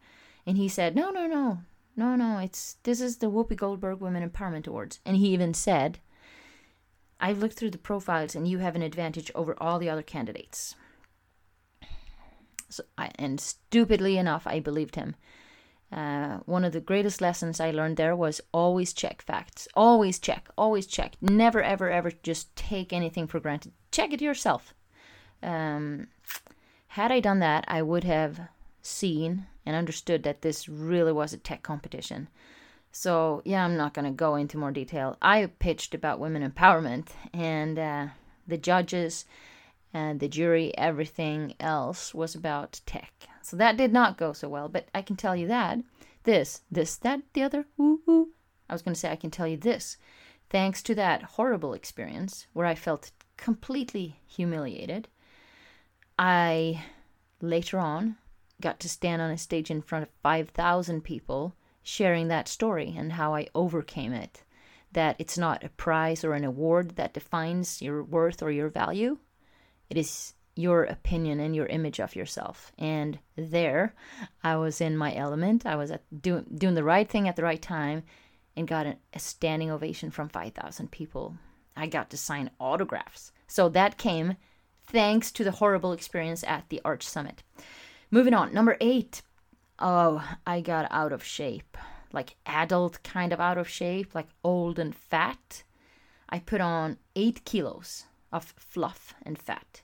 And 0.45 0.57
he 0.57 0.67
said, 0.67 0.95
No, 0.95 1.11
no, 1.11 1.27
no, 1.27 1.59
no, 1.95 2.15
no, 2.15 2.39
it's 2.39 2.77
this 2.83 3.01
is 3.01 3.17
the 3.17 3.29
Whoopi 3.29 3.55
Goldberg 3.55 3.99
Women 3.99 4.27
Empowerment 4.27 4.67
Awards. 4.67 4.99
And 5.05 5.17
he 5.17 5.27
even 5.29 5.53
said, 5.53 5.99
I've 7.19 7.39
looked 7.39 7.55
through 7.55 7.71
the 7.71 7.77
profiles 7.77 8.35
and 8.35 8.47
you 8.47 8.57
have 8.59 8.75
an 8.75 8.81
advantage 8.81 9.31
over 9.35 9.55
all 9.61 9.77
the 9.77 9.89
other 9.89 10.01
candidates. 10.01 10.75
So 12.69 12.83
I, 12.97 13.11
and 13.15 13.39
stupidly 13.39 14.17
enough, 14.17 14.47
I 14.47 14.59
believed 14.59 14.95
him. 14.95 15.15
Uh, 15.91 16.37
one 16.45 16.63
of 16.63 16.71
the 16.71 16.79
greatest 16.79 17.19
lessons 17.19 17.59
I 17.59 17.71
learned 17.71 17.97
there 17.97 18.15
was 18.15 18.39
always 18.53 18.93
check 18.93 19.21
facts. 19.21 19.67
Always 19.75 20.19
check. 20.19 20.47
Always 20.57 20.87
check. 20.87 21.15
Never, 21.21 21.61
ever, 21.61 21.89
ever 21.89 22.11
just 22.23 22.55
take 22.55 22.93
anything 22.93 23.27
for 23.27 23.41
granted. 23.41 23.73
Check 23.91 24.13
it 24.13 24.21
yourself. 24.21 24.73
Um, 25.43 26.07
had 26.91 27.09
I 27.09 27.21
done 27.21 27.39
that, 27.39 27.63
I 27.69 27.81
would 27.81 28.03
have 28.03 28.49
seen 28.81 29.45
and 29.65 29.77
understood 29.77 30.23
that 30.23 30.41
this 30.41 30.67
really 30.67 31.13
was 31.13 31.31
a 31.31 31.37
tech 31.37 31.63
competition. 31.63 32.27
So, 32.91 33.41
yeah, 33.45 33.63
I'm 33.63 33.77
not 33.77 33.93
going 33.93 34.03
to 34.03 34.11
go 34.11 34.35
into 34.35 34.57
more 34.57 34.71
detail. 34.71 35.17
I 35.21 35.45
pitched 35.59 35.95
about 35.95 36.19
women 36.19 36.49
empowerment, 36.49 37.07
and 37.33 37.79
uh, 37.79 38.07
the 38.45 38.57
judges 38.57 39.23
and 39.93 40.19
the 40.19 40.27
jury, 40.27 40.77
everything 40.77 41.53
else 41.61 42.13
was 42.13 42.35
about 42.35 42.81
tech. 42.85 43.13
So 43.41 43.55
that 43.55 43.77
did 43.77 43.93
not 43.93 44.17
go 44.17 44.33
so 44.33 44.49
well, 44.49 44.67
but 44.67 44.89
I 44.93 45.01
can 45.01 45.15
tell 45.15 45.35
you 45.35 45.47
that 45.47 45.79
this, 46.23 46.61
this, 46.69 46.97
that, 46.97 47.21
the 47.31 47.43
other, 47.43 47.67
woo, 47.77 48.01
woo. 48.05 48.29
I 48.69 48.73
was 48.73 48.81
going 48.81 48.93
to 48.93 48.99
say, 48.99 49.11
I 49.11 49.15
can 49.15 49.31
tell 49.31 49.47
you 49.47 49.55
this. 49.55 49.95
Thanks 50.49 50.81
to 50.83 50.95
that 50.95 51.23
horrible 51.23 51.73
experience 51.73 52.47
where 52.51 52.65
I 52.65 52.75
felt 52.75 53.11
completely 53.37 54.19
humiliated, 54.27 55.07
I 56.23 56.83
later 57.41 57.79
on 57.79 58.15
got 58.61 58.79
to 58.81 58.89
stand 58.89 59.23
on 59.23 59.31
a 59.31 59.39
stage 59.39 59.71
in 59.71 59.81
front 59.81 60.03
of 60.03 60.09
5,000 60.21 61.03
people 61.03 61.55
sharing 61.81 62.27
that 62.27 62.47
story 62.47 62.93
and 62.95 63.13
how 63.13 63.33
I 63.33 63.47
overcame 63.55 64.13
it. 64.13 64.43
That 64.91 65.15
it's 65.17 65.35
not 65.35 65.63
a 65.63 65.69
prize 65.69 66.23
or 66.23 66.33
an 66.33 66.43
award 66.43 66.95
that 66.97 67.15
defines 67.15 67.81
your 67.81 68.03
worth 68.03 68.43
or 68.43 68.51
your 68.51 68.69
value, 68.69 69.17
it 69.89 69.97
is 69.97 70.35
your 70.55 70.83
opinion 70.83 71.39
and 71.39 71.55
your 71.55 71.65
image 71.65 71.99
of 71.99 72.15
yourself. 72.15 72.71
And 72.77 73.17
there, 73.35 73.95
I 74.43 74.57
was 74.57 74.79
in 74.79 74.95
my 74.95 75.15
element. 75.15 75.65
I 75.65 75.75
was 75.75 75.91
doing 76.21 76.45
doing 76.55 76.75
the 76.75 76.83
right 76.83 77.09
thing 77.09 77.27
at 77.27 77.35
the 77.35 77.43
right 77.43 77.61
time, 77.61 78.03
and 78.55 78.67
got 78.67 78.85
a, 78.85 78.97
a 79.13 79.19
standing 79.19 79.71
ovation 79.71 80.11
from 80.11 80.29
five 80.29 80.53
thousand 80.53 80.91
people. 80.91 81.35
I 81.75 81.87
got 81.87 82.11
to 82.11 82.17
sign 82.17 82.51
autographs. 82.59 83.31
So 83.47 83.69
that 83.69 83.97
came 83.97 84.35
thanks 84.85 85.31
to 85.33 85.43
the 85.43 85.51
horrible 85.51 85.93
experience 85.93 86.43
at 86.45 86.69
the 86.69 86.81
Arch 86.83 87.03
Summit. 87.03 87.43
Moving 88.09 88.33
on, 88.33 88.53
number 88.53 88.77
eight. 88.81 89.21
Oh, 89.79 90.23
I 90.45 90.61
got 90.61 90.87
out 90.91 91.11
of 91.11 91.23
shape. 91.23 91.77
Like 92.13 92.35
adult 92.45 93.01
kind 93.03 93.31
of 93.31 93.39
out 93.39 93.57
of 93.57 93.69
shape, 93.69 94.13
like 94.13 94.27
old 94.43 94.77
and 94.79 94.93
fat. 94.93 95.63
I 96.29 96.39
put 96.39 96.61
on 96.61 96.97
eight 97.15 97.45
kilos 97.45 98.05
of 98.31 98.53
fluff 98.57 99.13
and 99.23 99.37
fat 99.37 99.81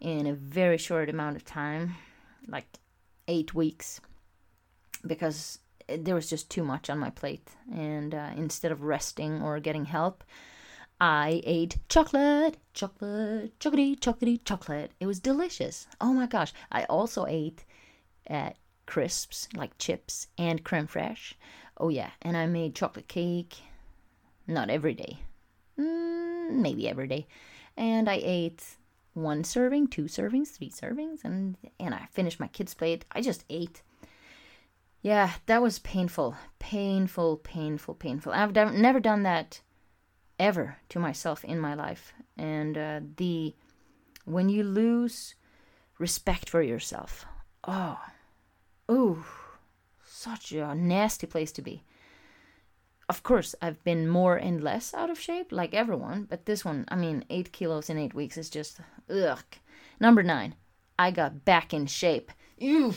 in 0.00 0.26
a 0.26 0.34
very 0.34 0.78
short 0.78 1.08
amount 1.08 1.36
of 1.36 1.44
time, 1.44 1.94
like 2.46 2.66
eight 3.28 3.54
weeks, 3.54 4.00
because 5.06 5.58
there 5.88 6.14
was 6.14 6.28
just 6.28 6.50
too 6.50 6.64
much 6.64 6.90
on 6.90 6.98
my 6.98 7.10
plate. 7.10 7.48
And 7.72 8.14
uh, 8.14 8.30
instead 8.36 8.72
of 8.72 8.82
resting 8.82 9.42
or 9.42 9.60
getting 9.60 9.86
help, 9.86 10.24
I 11.00 11.42
ate 11.44 11.76
chocolate, 11.88 12.56
chocolate, 12.72 13.58
chocolatey, 13.58 13.98
chocolatey, 13.98 14.40
chocolate. 14.44 14.92
It 14.98 15.06
was 15.06 15.20
delicious. 15.20 15.86
Oh 16.00 16.12
my 16.12 16.26
gosh. 16.26 16.52
I 16.72 16.84
also 16.84 17.26
ate 17.26 17.64
uh, 18.30 18.50
crisps, 18.86 19.48
like 19.54 19.76
chips, 19.78 20.28
and 20.38 20.64
creme 20.64 20.86
fraiche. 20.86 21.34
Oh 21.76 21.90
yeah. 21.90 22.10
And 22.22 22.36
I 22.36 22.46
made 22.46 22.74
chocolate 22.74 23.08
cake. 23.08 23.56
Not 24.46 24.70
every 24.70 24.94
day. 24.94 25.18
Mm, 25.78 26.50
maybe 26.52 26.88
every 26.88 27.08
day. 27.08 27.26
And 27.76 28.08
I 28.08 28.20
ate 28.22 28.64
one 29.12 29.44
serving, 29.44 29.88
two 29.88 30.04
servings, 30.04 30.48
three 30.48 30.70
servings, 30.70 31.24
and 31.24 31.56
and 31.78 31.94
I 31.94 32.08
finished 32.12 32.40
my 32.40 32.48
kids' 32.48 32.74
plate. 32.74 33.04
I 33.12 33.20
just 33.20 33.44
ate. 33.50 33.82
Yeah, 35.02 35.32
that 35.46 35.62
was 35.62 35.78
painful, 35.80 36.36
painful, 36.58 37.36
painful, 37.38 37.94
painful. 37.94 38.32
I've 38.32 38.54
never 38.54 39.00
done 39.00 39.22
that 39.24 39.60
ever 40.38 40.76
to 40.90 40.98
myself 40.98 41.44
in 41.44 41.58
my 41.58 41.74
life, 41.74 42.12
and 42.36 42.76
uh, 42.76 43.00
the 43.16 43.54
when 44.24 44.48
you 44.48 44.62
lose 44.64 45.34
respect 45.98 46.50
for 46.50 46.62
yourself, 46.62 47.24
oh, 47.64 47.98
ooh, 48.90 49.24
such 50.04 50.52
a 50.52 50.74
nasty 50.74 51.26
place 51.26 51.52
to 51.52 51.62
be 51.62 51.84
of 53.08 53.22
course, 53.22 53.54
I've 53.62 53.82
been 53.84 54.08
more 54.08 54.36
and 54.36 54.62
less 54.62 54.92
out 54.92 55.10
of 55.10 55.20
shape, 55.20 55.52
like 55.52 55.74
everyone, 55.74 56.26
but 56.28 56.46
this 56.46 56.64
one, 56.64 56.84
I 56.88 56.96
mean, 56.96 57.24
eight 57.30 57.52
kilos 57.52 57.88
in 57.88 57.98
eight 57.98 58.14
weeks 58.14 58.36
is 58.36 58.50
just 58.50 58.80
ugh. 59.08 59.44
Number 60.00 60.22
nine, 60.22 60.54
I 60.98 61.10
got 61.12 61.44
back 61.44 61.72
in 61.72 61.86
shape. 61.86 62.32
Ew. 62.58 62.94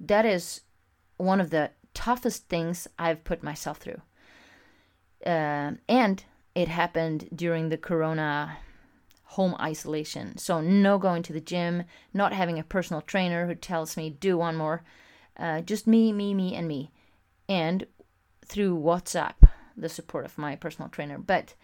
That 0.00 0.26
is 0.26 0.62
one 1.16 1.40
of 1.40 1.50
the 1.50 1.70
toughest 1.94 2.48
things 2.48 2.88
I've 2.98 3.22
put 3.22 3.42
myself 3.42 3.78
through. 3.78 4.00
Uh, 5.24 5.72
and 5.88 6.24
it 6.54 6.68
happened 6.68 7.28
during 7.34 7.68
the 7.68 7.78
corona 7.78 8.58
home 9.24 9.56
isolation. 9.60 10.38
So, 10.38 10.60
no 10.60 10.98
going 10.98 11.22
to 11.24 11.32
the 11.32 11.40
gym, 11.40 11.84
not 12.12 12.32
having 12.32 12.58
a 12.58 12.64
personal 12.64 13.02
trainer 13.02 13.46
who 13.46 13.54
tells 13.54 13.96
me, 13.96 14.10
do 14.10 14.38
one 14.38 14.56
more. 14.56 14.82
Uh, 15.36 15.60
just 15.60 15.86
me, 15.86 16.12
me, 16.12 16.32
me, 16.34 16.54
and 16.54 16.68
me. 16.68 16.92
And 17.48 17.86
through 18.44 18.78
WhatsApp, 18.78 19.34
the 19.76 19.88
support 19.88 20.24
of 20.24 20.38
my 20.38 20.54
personal 20.54 20.88
trainer, 20.88 21.18
but 21.18 21.54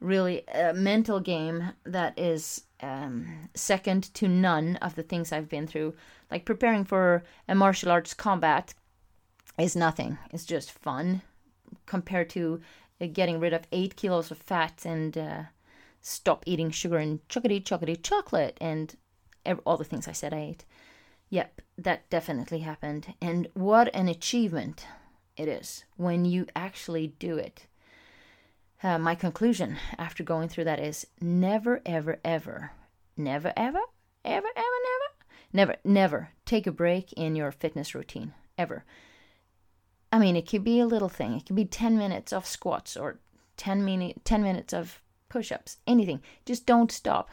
really 0.00 0.42
a 0.54 0.72
mental 0.72 1.20
game 1.20 1.72
that 1.84 2.16
is 2.18 2.62
um, 2.80 3.48
second 3.54 4.14
to 4.14 4.28
none 4.28 4.76
of 4.76 4.94
the 4.94 5.02
things 5.02 5.32
I've 5.32 5.48
been 5.48 5.66
through. 5.66 5.94
Like 6.30 6.44
preparing 6.44 6.84
for 6.84 7.24
a 7.48 7.54
martial 7.54 7.90
arts 7.90 8.14
combat 8.14 8.74
is 9.58 9.74
nothing. 9.74 10.18
It's 10.32 10.44
just 10.44 10.70
fun 10.70 11.22
compared 11.86 12.30
to 12.30 12.60
getting 13.00 13.40
rid 13.40 13.52
of 13.52 13.66
eight 13.72 13.96
kilos 13.96 14.30
of 14.30 14.38
fat 14.38 14.84
and 14.84 15.16
uh, 15.16 15.42
stop 16.00 16.42
eating 16.46 16.70
sugar 16.70 16.98
and 16.98 17.26
chocolatey, 17.28 17.62
chocolatey 17.62 18.02
chocolate 18.02 18.56
and 18.60 18.96
all 19.64 19.76
the 19.76 19.84
things 19.84 20.08
I 20.08 20.12
said 20.12 20.32
I 20.32 20.40
ate. 20.40 20.64
Yep, 21.30 21.60
that 21.78 22.08
definitely 22.10 22.60
happened. 22.60 23.14
And 23.20 23.48
what 23.54 23.94
an 23.94 24.08
achievement 24.08 24.86
it 25.36 25.48
is 25.48 25.84
when 25.96 26.24
you 26.24 26.46
actually 26.54 27.08
do 27.18 27.36
it. 27.36 27.66
Uh, 28.82 28.98
my 28.98 29.14
conclusion 29.14 29.76
after 29.98 30.22
going 30.22 30.48
through 30.48 30.64
that 30.64 30.80
is 30.80 31.06
never, 31.20 31.80
ever, 31.84 32.18
ever, 32.24 32.72
never, 33.16 33.52
ever, 33.56 33.80
ever, 34.24 34.48
ever, 34.56 34.66
never, 34.84 35.14
never, 35.52 35.76
never 35.84 36.30
take 36.44 36.66
a 36.66 36.72
break 36.72 37.12
in 37.14 37.34
your 37.34 37.50
fitness 37.50 37.94
routine. 37.94 38.32
Ever. 38.58 38.84
I 40.12 40.18
mean, 40.18 40.36
it 40.36 40.48
could 40.48 40.64
be 40.64 40.80
a 40.80 40.86
little 40.86 41.08
thing. 41.08 41.34
It 41.34 41.46
could 41.46 41.56
be 41.56 41.64
10 41.64 41.98
minutes 41.98 42.32
of 42.32 42.46
squats 42.46 42.96
or 42.96 43.18
10, 43.56 43.84
min- 43.84 44.14
10 44.24 44.42
minutes 44.42 44.72
of 44.72 45.00
push 45.28 45.50
ups, 45.50 45.78
anything. 45.86 46.20
Just 46.44 46.66
don't 46.66 46.92
stop. 46.92 47.28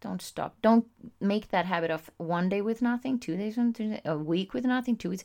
Don't 0.00 0.22
stop. 0.22 0.56
Don't 0.62 0.86
make 1.20 1.48
that 1.48 1.66
habit 1.66 1.90
of 1.90 2.10
one 2.16 2.48
day 2.48 2.62
with 2.62 2.80
nothing, 2.80 3.18
two 3.18 3.36
days, 3.36 3.58
a 4.04 4.16
week 4.16 4.54
with 4.54 4.64
nothing, 4.64 4.96
two 4.96 5.10
weeks 5.10 5.24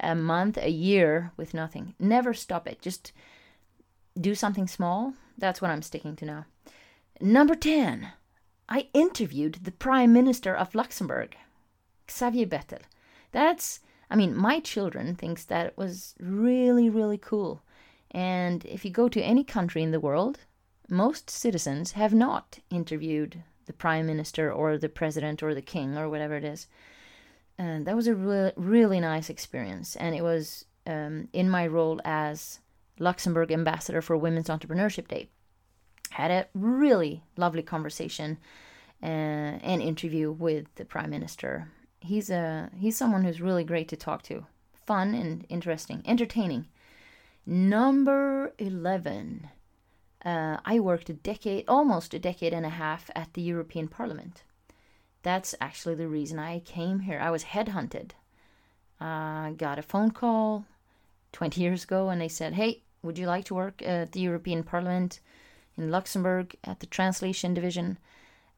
a 0.00 0.14
month, 0.14 0.56
a 0.56 0.70
year 0.70 1.32
with 1.36 1.54
nothing. 1.54 1.94
Never 1.98 2.34
stop 2.34 2.66
it. 2.66 2.80
Just 2.80 3.12
do 4.18 4.34
something 4.34 4.66
small. 4.66 5.14
That's 5.38 5.60
what 5.60 5.70
I'm 5.70 5.82
sticking 5.82 6.16
to 6.16 6.24
now. 6.24 6.46
Number 7.20 7.54
10. 7.54 8.12
I 8.68 8.88
interviewed 8.94 9.58
the 9.62 9.72
Prime 9.72 10.12
Minister 10.12 10.54
of 10.54 10.74
Luxembourg, 10.74 11.36
Xavier 12.10 12.46
Bettel. 12.46 12.82
That's, 13.32 13.80
I 14.10 14.16
mean, 14.16 14.36
my 14.36 14.60
children 14.60 15.14
thinks 15.14 15.44
that 15.44 15.76
was 15.76 16.14
really, 16.20 16.90
really 16.90 17.18
cool. 17.18 17.62
And 18.10 18.64
if 18.64 18.84
you 18.84 18.90
go 18.90 19.08
to 19.08 19.22
any 19.22 19.44
country 19.44 19.82
in 19.82 19.92
the 19.92 20.00
world, 20.00 20.40
most 20.88 21.30
citizens 21.30 21.92
have 21.92 22.12
not 22.12 22.58
interviewed 22.70 23.44
the 23.66 23.72
prime 23.72 24.06
minister 24.06 24.52
or 24.52 24.76
the 24.76 24.88
president 24.88 25.42
or 25.42 25.54
the 25.54 25.62
king 25.62 25.96
or 25.96 26.08
whatever 26.08 26.36
it 26.36 26.44
is 26.44 26.66
and 27.60 27.86
that 27.86 27.94
was 27.94 28.06
a 28.06 28.14
re- 28.14 28.52
really 28.56 29.00
nice 29.00 29.28
experience. 29.28 29.94
And 29.96 30.14
it 30.14 30.22
was 30.22 30.64
um, 30.86 31.28
in 31.34 31.50
my 31.50 31.66
role 31.66 32.00
as 32.06 32.60
Luxembourg 32.98 33.52
ambassador 33.52 34.00
for 34.00 34.16
Women's 34.16 34.48
Entrepreneurship 34.48 35.08
Day. 35.08 35.28
Had 36.08 36.30
a 36.30 36.46
really 36.54 37.22
lovely 37.36 37.62
conversation 37.62 38.38
uh, 39.02 39.06
and 39.06 39.82
interview 39.82 40.32
with 40.32 40.74
the 40.76 40.86
prime 40.86 41.10
minister. 41.10 41.68
He's 42.00 42.30
a 42.30 42.70
he's 42.76 42.96
someone 42.96 43.24
who's 43.24 43.40
really 43.40 43.64
great 43.64 43.88
to 43.88 43.96
talk 43.96 44.22
to, 44.24 44.46
fun 44.86 45.14
and 45.14 45.46
interesting, 45.48 46.02
entertaining. 46.04 46.66
Number 47.46 48.52
eleven. 48.58 49.50
Uh, 50.24 50.58
I 50.66 50.80
worked 50.80 51.08
a 51.08 51.14
decade, 51.14 51.64
almost 51.66 52.12
a 52.12 52.18
decade 52.18 52.52
and 52.52 52.66
a 52.66 52.70
half, 52.70 53.10
at 53.14 53.32
the 53.32 53.40
European 53.40 53.88
Parliament. 53.88 54.42
That's 55.22 55.54
actually 55.60 55.94
the 55.94 56.08
reason 56.08 56.38
I 56.38 56.60
came 56.60 57.00
here. 57.00 57.18
I 57.18 57.30
was 57.30 57.44
headhunted. 57.44 58.10
I 59.00 59.48
uh, 59.48 59.50
got 59.52 59.78
a 59.78 59.82
phone 59.82 60.10
call 60.10 60.66
20 61.32 61.60
years 61.60 61.84
ago 61.84 62.10
and 62.10 62.20
they 62.20 62.28
said, 62.28 62.54
Hey, 62.54 62.82
would 63.02 63.18
you 63.18 63.26
like 63.26 63.44
to 63.46 63.54
work 63.54 63.82
at 63.82 64.12
the 64.12 64.20
European 64.20 64.62
Parliament 64.62 65.20
in 65.76 65.90
Luxembourg 65.90 66.54
at 66.64 66.80
the 66.80 66.86
translation 66.86 67.54
division? 67.54 67.98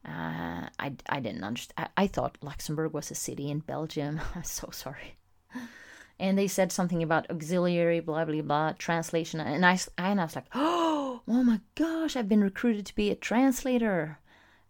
Uh, 0.05 0.67
I, 0.79 0.93
I 1.07 1.19
didn't 1.19 1.43
understand. 1.43 1.89
I, 1.97 2.03
I 2.03 2.07
thought 2.07 2.37
Luxembourg 2.41 2.93
was 2.93 3.09
a 3.11 3.15
city 3.15 3.49
in 3.49 3.59
Belgium. 3.59 4.19
I'm 4.35 4.43
so 4.43 4.69
sorry. 4.71 5.15
and 6.19 6.37
they 6.37 6.47
said 6.47 6.71
something 6.71 7.01
about 7.01 7.29
auxiliary, 7.29 7.99
blah 7.99 8.25
blah 8.25 8.41
blah, 8.41 8.73
translation, 8.73 9.39
and 9.39 9.65
I 9.65 9.79
and 9.97 10.19
I 10.19 10.25
was 10.25 10.35
like, 10.35 10.47
oh, 10.53 11.21
oh 11.27 11.43
my 11.43 11.61
gosh, 11.75 12.15
I've 12.15 12.29
been 12.29 12.43
recruited 12.43 12.85
to 12.87 12.95
be 12.95 13.11
a 13.11 13.15
translator. 13.15 14.19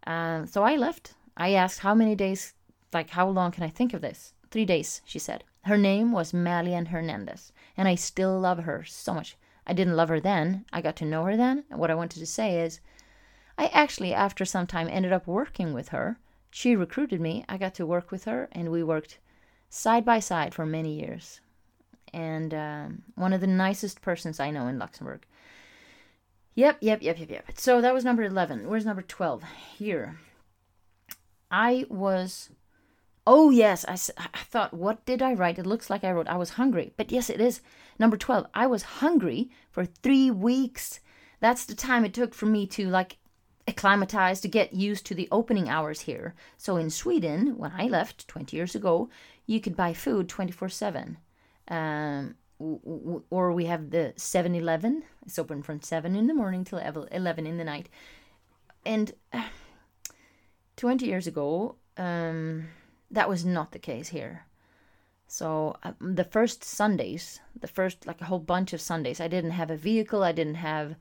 Uh, 0.06 0.46
so 0.46 0.63
I 0.63 0.75
left. 0.75 1.13
I 1.36 1.54
asked 1.54 1.80
how 1.80 1.96
many 1.96 2.16
days, 2.16 2.54
like 2.94 3.10
how 3.10 3.28
long 3.28 3.52
can 3.52 3.63
I 3.63 3.70
think 3.70 3.94
of 3.94 4.02
this? 4.02 4.34
Three 4.52 4.66
days, 4.66 5.02
she 5.06 5.18
said. 5.18 5.44
Her 5.63 5.78
name 5.78 6.12
was 6.12 6.34
Malian 6.34 6.88
Hernandez, 6.88 7.52
and 7.75 7.88
I 7.88 7.96
still 7.96 8.40
love 8.40 8.60
her 8.60 8.84
so 8.84 9.13
much. 9.13 9.38
I 9.66 9.74
didn't 9.74 9.96
love 9.96 10.10
her 10.10 10.20
then. 10.20 10.66
I 10.74 10.82
got 10.82 10.96
to 10.98 11.06
know 11.06 11.24
her 11.24 11.38
then. 11.38 11.63
And 11.72 11.80
what 11.80 11.90
I 11.90 11.96
wanted 11.96 12.20
to 12.20 12.25
say 12.25 12.60
is, 12.60 12.82
I 13.57 13.67
actually, 13.67 14.13
after 14.13 14.45
some 14.45 14.67
time, 14.67 14.88
ended 14.89 15.13
up 15.13 15.27
working 15.27 15.74
with 15.74 15.89
her. 15.89 16.17
She 16.51 16.75
recruited 16.75 17.22
me. 17.22 17.45
I 17.48 17.57
got 17.57 17.74
to 17.75 17.86
work 17.86 18.12
with 18.12 18.25
her, 18.25 18.50
and 18.51 18.72
we 18.72 18.83
worked 18.83 19.19
side 19.69 20.05
by 20.05 20.19
side 20.19 20.53
for 20.53 20.65
many 20.65 21.00
years 21.00 21.41
and 22.13 22.53
um, 22.53 23.01
one 23.15 23.33
of 23.33 23.41
the 23.41 23.48
nicest 23.48 24.01
persons 24.01 24.39
I 24.39 24.51
know 24.51 24.67
in 24.67 24.77
Luxembourg. 24.77 25.25
Yep, 26.55 26.77
yep, 26.81 27.01
yep, 27.01 27.19
yep, 27.19 27.29
yep. 27.29 27.45
So 27.55 27.81
that 27.81 27.93
was 27.93 28.05
number 28.05 28.24
11. 28.24 28.69
Where's 28.69 28.86
number 28.86 29.01
12? 29.01 29.43
Here. 29.75 30.19
I 31.50 31.86
was. 31.89 32.51
Oh, 33.25 33.50
yes. 33.50 33.83
I, 33.88 33.93
I 34.33 34.43
thought, 34.43 34.74
what 34.74 35.03
did 35.05 35.24
I 35.24 35.33
write? 35.33 35.57
It 35.57 35.65
looks 35.65 35.89
like 35.89 36.03
I 36.03 36.12
wrote, 36.12 36.27
I 36.27 36.38
was 36.38 36.51
hungry. 36.51 36.93
But 36.95 37.12
yes, 37.12 37.31
it 37.31 37.41
is. 37.41 37.62
Number 37.98 38.17
12. 38.17 38.45
I 38.53 38.67
was 38.67 38.83
hungry 38.83 39.50
for 39.72 39.86
three 39.86 40.29
weeks. 40.29 41.00
That's 41.39 41.65
the 41.65 41.75
time 41.75 42.05
it 42.05 42.13
took 42.13 42.36
for 42.36 42.45
me 42.45 42.67
to, 42.67 42.88
like, 42.88 43.17
acclimatize, 43.67 44.41
to 44.41 44.48
get 44.48 44.74
used 44.74 45.05
to 45.05 45.15
the 45.15 45.27
opening 45.32 45.70
hours 45.70 46.01
here. 46.01 46.34
So 46.58 46.77
in 46.77 46.89
Sweden, 46.89 47.58
when 47.58 47.72
I 47.75 47.88
left 47.88 48.27
20 48.27 48.55
years 48.55 48.75
ago, 48.75 49.10
you 49.46 49.60
could 49.62 49.75
buy 49.75 49.93
food 49.93 50.29
24 50.29 50.70
7 50.70 51.17
um, 51.70 52.36
or 53.29 53.51
we 53.51 53.65
have 53.65 53.89
the 53.89 54.13
7 54.15 54.55
Eleven. 54.55 55.03
It's 55.25 55.39
open 55.39 55.63
from 55.63 55.82
7 55.82 56.15
in 56.15 56.27
the 56.27 56.34
morning 56.34 56.63
till 56.63 56.79
11 56.79 57.48
in 57.48 57.58
the 57.58 57.63
night. 57.63 57.89
And 58.86 59.13
uh, 59.32 59.48
20 60.77 61.05
years 61.05 61.27
ago, 61.27 61.75
um, 61.98 62.67
that 63.12 63.29
was 63.29 63.46
not 63.46 63.72
the 63.72 63.79
case 63.79 64.10
here. 64.10 64.46
So 65.27 65.77
uh, 65.84 65.93
the 66.00 66.24
first 66.24 66.63
Sundays, 66.63 67.39
the 67.60 67.67
first 67.67 68.05
like 68.05 68.22
a 68.22 68.25
whole 68.25 68.39
bunch 68.39 68.74
of 68.74 68.82
Sundays, 68.82 69.20
I 69.20 69.27
didn't 69.27 69.51
have 69.51 69.72
a 69.72 69.77
vehicle, 69.77 70.24
I 70.24 70.32
didn't 70.32 70.55
have 70.55 70.96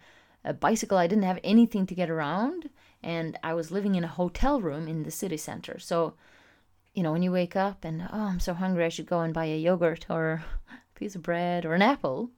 a 0.45 0.53
bicycle, 0.53 0.99
I 0.99 1.07
didn't 1.07 1.25
have 1.25 1.39
anything 1.45 1.87
to 1.87 1.95
get 1.95 2.11
around, 2.11 2.71
and 3.03 3.39
I 3.43 3.55
was 3.55 3.71
living 3.71 3.95
in 3.95 4.05
a 4.05 4.09
hotel 4.09 4.61
room 4.61 4.89
in 4.89 5.03
the 5.03 5.11
city 5.11 5.37
center. 5.37 5.79
So 5.79 6.15
you 6.95 7.03
know, 7.03 7.13
when 7.13 7.23
you 7.23 7.33
wake 7.33 7.57
up 7.57 7.85
and, 7.85 8.03
oh, 8.13 8.21
I'm 8.21 8.41
so 8.41 8.55
hungry, 8.55 8.85
I 8.85 8.91
should 8.91 9.07
go 9.07 9.21
and 9.21 9.33
buy 9.33 9.47
a 9.47 9.59
yogurt 9.59 10.07
or 10.11 10.45
a 10.71 10.99
piece 10.99 11.15
of 11.15 11.23
bread 11.23 11.65
or 11.65 11.75
an 11.75 11.83
apple. 11.83 12.31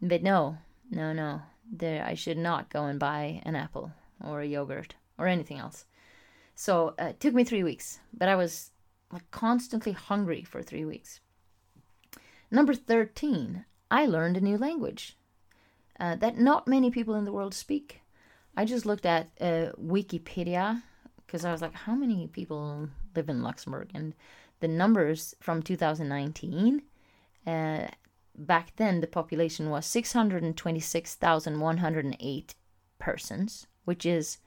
But 0.00 0.22
no, 0.22 0.58
no, 0.90 1.12
no. 1.12 1.42
There, 1.70 2.04
I 2.04 2.14
should 2.14 2.38
not 2.38 2.70
go 2.70 2.84
and 2.84 2.98
buy 2.98 3.42
an 3.44 3.54
apple 3.54 3.92
or 4.24 4.40
a 4.40 4.46
yogurt 4.46 4.94
or 5.18 5.26
anything 5.26 5.58
else. 5.58 5.84
So 6.54 6.94
uh, 6.98 7.06
it 7.06 7.20
took 7.20 7.34
me 7.34 7.44
three 7.44 7.62
weeks, 7.62 8.00
but 8.12 8.28
I 8.28 8.36
was 8.36 8.70
like 9.12 9.30
constantly 9.30 9.92
hungry 9.92 10.42
for 10.42 10.62
three 10.62 10.84
weeks. 10.84 11.20
Number 12.50 12.74
13, 12.74 13.64
I 13.90 14.06
learned 14.06 14.36
a 14.36 14.40
new 14.40 14.58
language 14.58 15.16
uh, 16.00 16.16
that 16.16 16.38
not 16.38 16.66
many 16.66 16.90
people 16.90 17.14
in 17.14 17.26
the 17.26 17.32
world 17.32 17.54
speak. 17.54 18.00
I 18.56 18.64
just 18.64 18.86
looked 18.86 19.06
at 19.06 19.28
uh, 19.40 19.70
Wikipedia 19.80 20.82
because 21.26 21.44
I 21.44 21.52
was 21.52 21.62
like, 21.62 21.74
how 21.74 21.94
many 21.94 22.26
people 22.26 22.88
live 23.14 23.28
in 23.28 23.42
Luxembourg? 23.42 23.90
And 23.94 24.14
the 24.60 24.68
numbers 24.68 25.34
from 25.40 25.62
2019, 25.62 26.82
uh, 27.46 27.86
back 28.34 28.72
then 28.76 29.00
the 29.00 29.06
population 29.06 29.70
was 29.70 29.86
626,108 29.86 32.54
persons, 32.98 33.66
which 33.84 34.04
is 34.06 34.38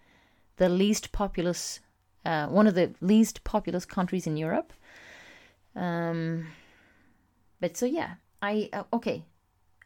the 0.58 0.68
least 0.70 1.12
populous, 1.12 1.80
uh, 2.26 2.48
one 2.48 2.68
of 2.68 2.76
the 2.76 2.94
least 3.00 3.44
populous 3.44 3.86
countries 3.86 4.28
in 4.28 4.38
Europe. 4.38 4.74
Um, 5.76 6.48
but 7.60 7.76
so 7.78 7.86
yeah, 7.86 8.16
I 8.42 8.70
uh, 8.74 8.84
okay, 8.94 9.26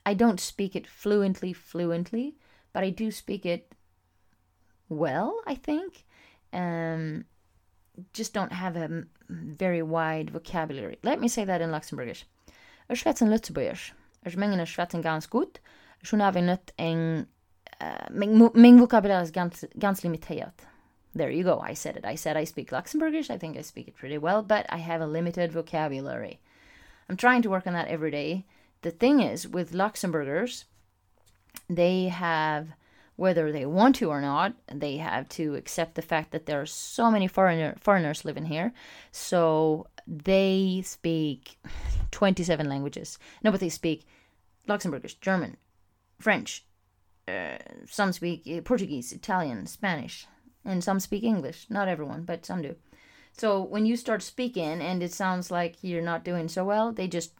I 0.08 0.14
don't 0.14 0.40
speak 0.40 0.74
it 0.78 0.88
fluently, 0.88 1.52
fluently, 1.52 2.36
but 2.72 2.82
I 2.82 2.92
do 2.92 3.12
speak 3.12 3.46
it 3.46 3.76
well. 4.88 5.42
I 5.46 5.56
think 5.56 6.06
um, 6.54 7.26
just 8.14 8.34
don't 8.34 8.54
have 8.54 8.78
a 8.78 9.04
very 9.28 9.82
wide 9.82 10.30
vocabulary. 10.30 10.98
Let 11.04 11.20
me 11.20 11.28
say 11.28 11.44
that 11.44 11.60
in 11.60 11.72
Luxembourgish. 11.72 12.24
Ich 12.90 13.02
schwätze 13.02 13.28
Lützeburgisch. 13.28 13.92
Ich 14.26 14.38
meine, 14.38 14.64
ich 14.64 14.70
schwätze 14.70 15.02
ganz 15.02 15.30
gut. 15.30 15.60
Schon 16.04 16.22
habe 16.22 16.40
ich 16.40 16.46
nicht 16.46 16.74
ein... 16.80 17.28
Uh, 17.82 18.08
min, 18.10 18.50
min 18.54 18.80
vokabulär 18.80 19.22
is 19.22 19.32
ganz, 19.32 19.66
ganz 19.78 20.04
limiterat. 20.06 20.54
There 21.16 21.30
you 21.30 21.44
go, 21.44 21.60
I 21.60 21.74
said 21.74 21.98
it. 21.98 22.06
I 22.06 22.16
said 22.16 22.38
I 22.38 22.46
speak 22.46 22.72
Luxembourgish. 22.72 23.30
I 23.30 23.38
think 23.38 23.58
I 23.58 23.62
speak 23.62 23.90
it 23.90 23.98
pretty 23.98 24.18
well, 24.18 24.42
but 24.42 24.66
I 24.70 24.78
have 24.78 25.02
a 25.02 25.06
limited 25.06 25.52
vocabulary. 25.52 26.40
I'm 27.10 27.18
trying 27.18 27.42
to 27.42 27.50
work 27.50 27.68
on 27.68 27.74
that 27.74 27.90
every 27.90 28.12
day. 28.12 28.46
The 28.88 28.92
thing 28.92 29.20
is, 29.20 29.46
with 29.46 29.74
Luxembourgers, 29.74 30.64
they 31.70 32.06
have 32.06 32.70
whether 33.18 33.52
they 33.52 33.66
want 33.66 33.98
to 33.98 34.10
or 34.10 34.22
not, 34.22 34.54
they 34.74 34.96
have 34.96 35.28
to 35.28 35.56
accept 35.56 35.96
the 35.96 36.02
fact 36.02 36.32
that 36.32 36.46
there 36.46 36.62
are 36.62 36.66
so 36.66 37.12
many 37.12 37.28
foreigner, 37.28 37.76
foreigners 37.82 38.24
living 38.24 38.46
here. 38.46 38.72
So 39.12 39.88
they 40.08 40.84
speak 40.86 41.60
27 42.12 42.70
languages. 42.70 43.20
No, 43.44 43.52
but 43.52 43.60
they 43.60 43.68
speak 43.68 44.08
Luxembourgish, 44.70 45.20
German, 45.20 45.58
French. 46.18 46.64
Uh, 47.28 47.58
some 47.90 48.14
speak 48.14 48.64
Portuguese, 48.64 49.12
Italian, 49.12 49.68
Spanish, 49.68 50.28
and 50.64 50.82
some 50.82 51.02
speak 51.02 51.24
English. 51.24 51.66
Not 51.70 51.90
everyone, 51.90 52.24
but 52.24 52.46
some 52.46 52.62
do. 52.62 52.78
So 53.34 53.62
when 53.62 53.86
you 53.86 53.98
start 53.98 54.24
speaking 54.24 54.82
and 54.82 55.04
it 55.04 55.12
sounds 55.12 55.52
like 55.52 55.76
you're 55.82 56.02
not 56.02 56.24
doing 56.24 56.48
so 56.48 56.64
well, 56.64 56.94
they 56.94 57.10
just 57.10 57.34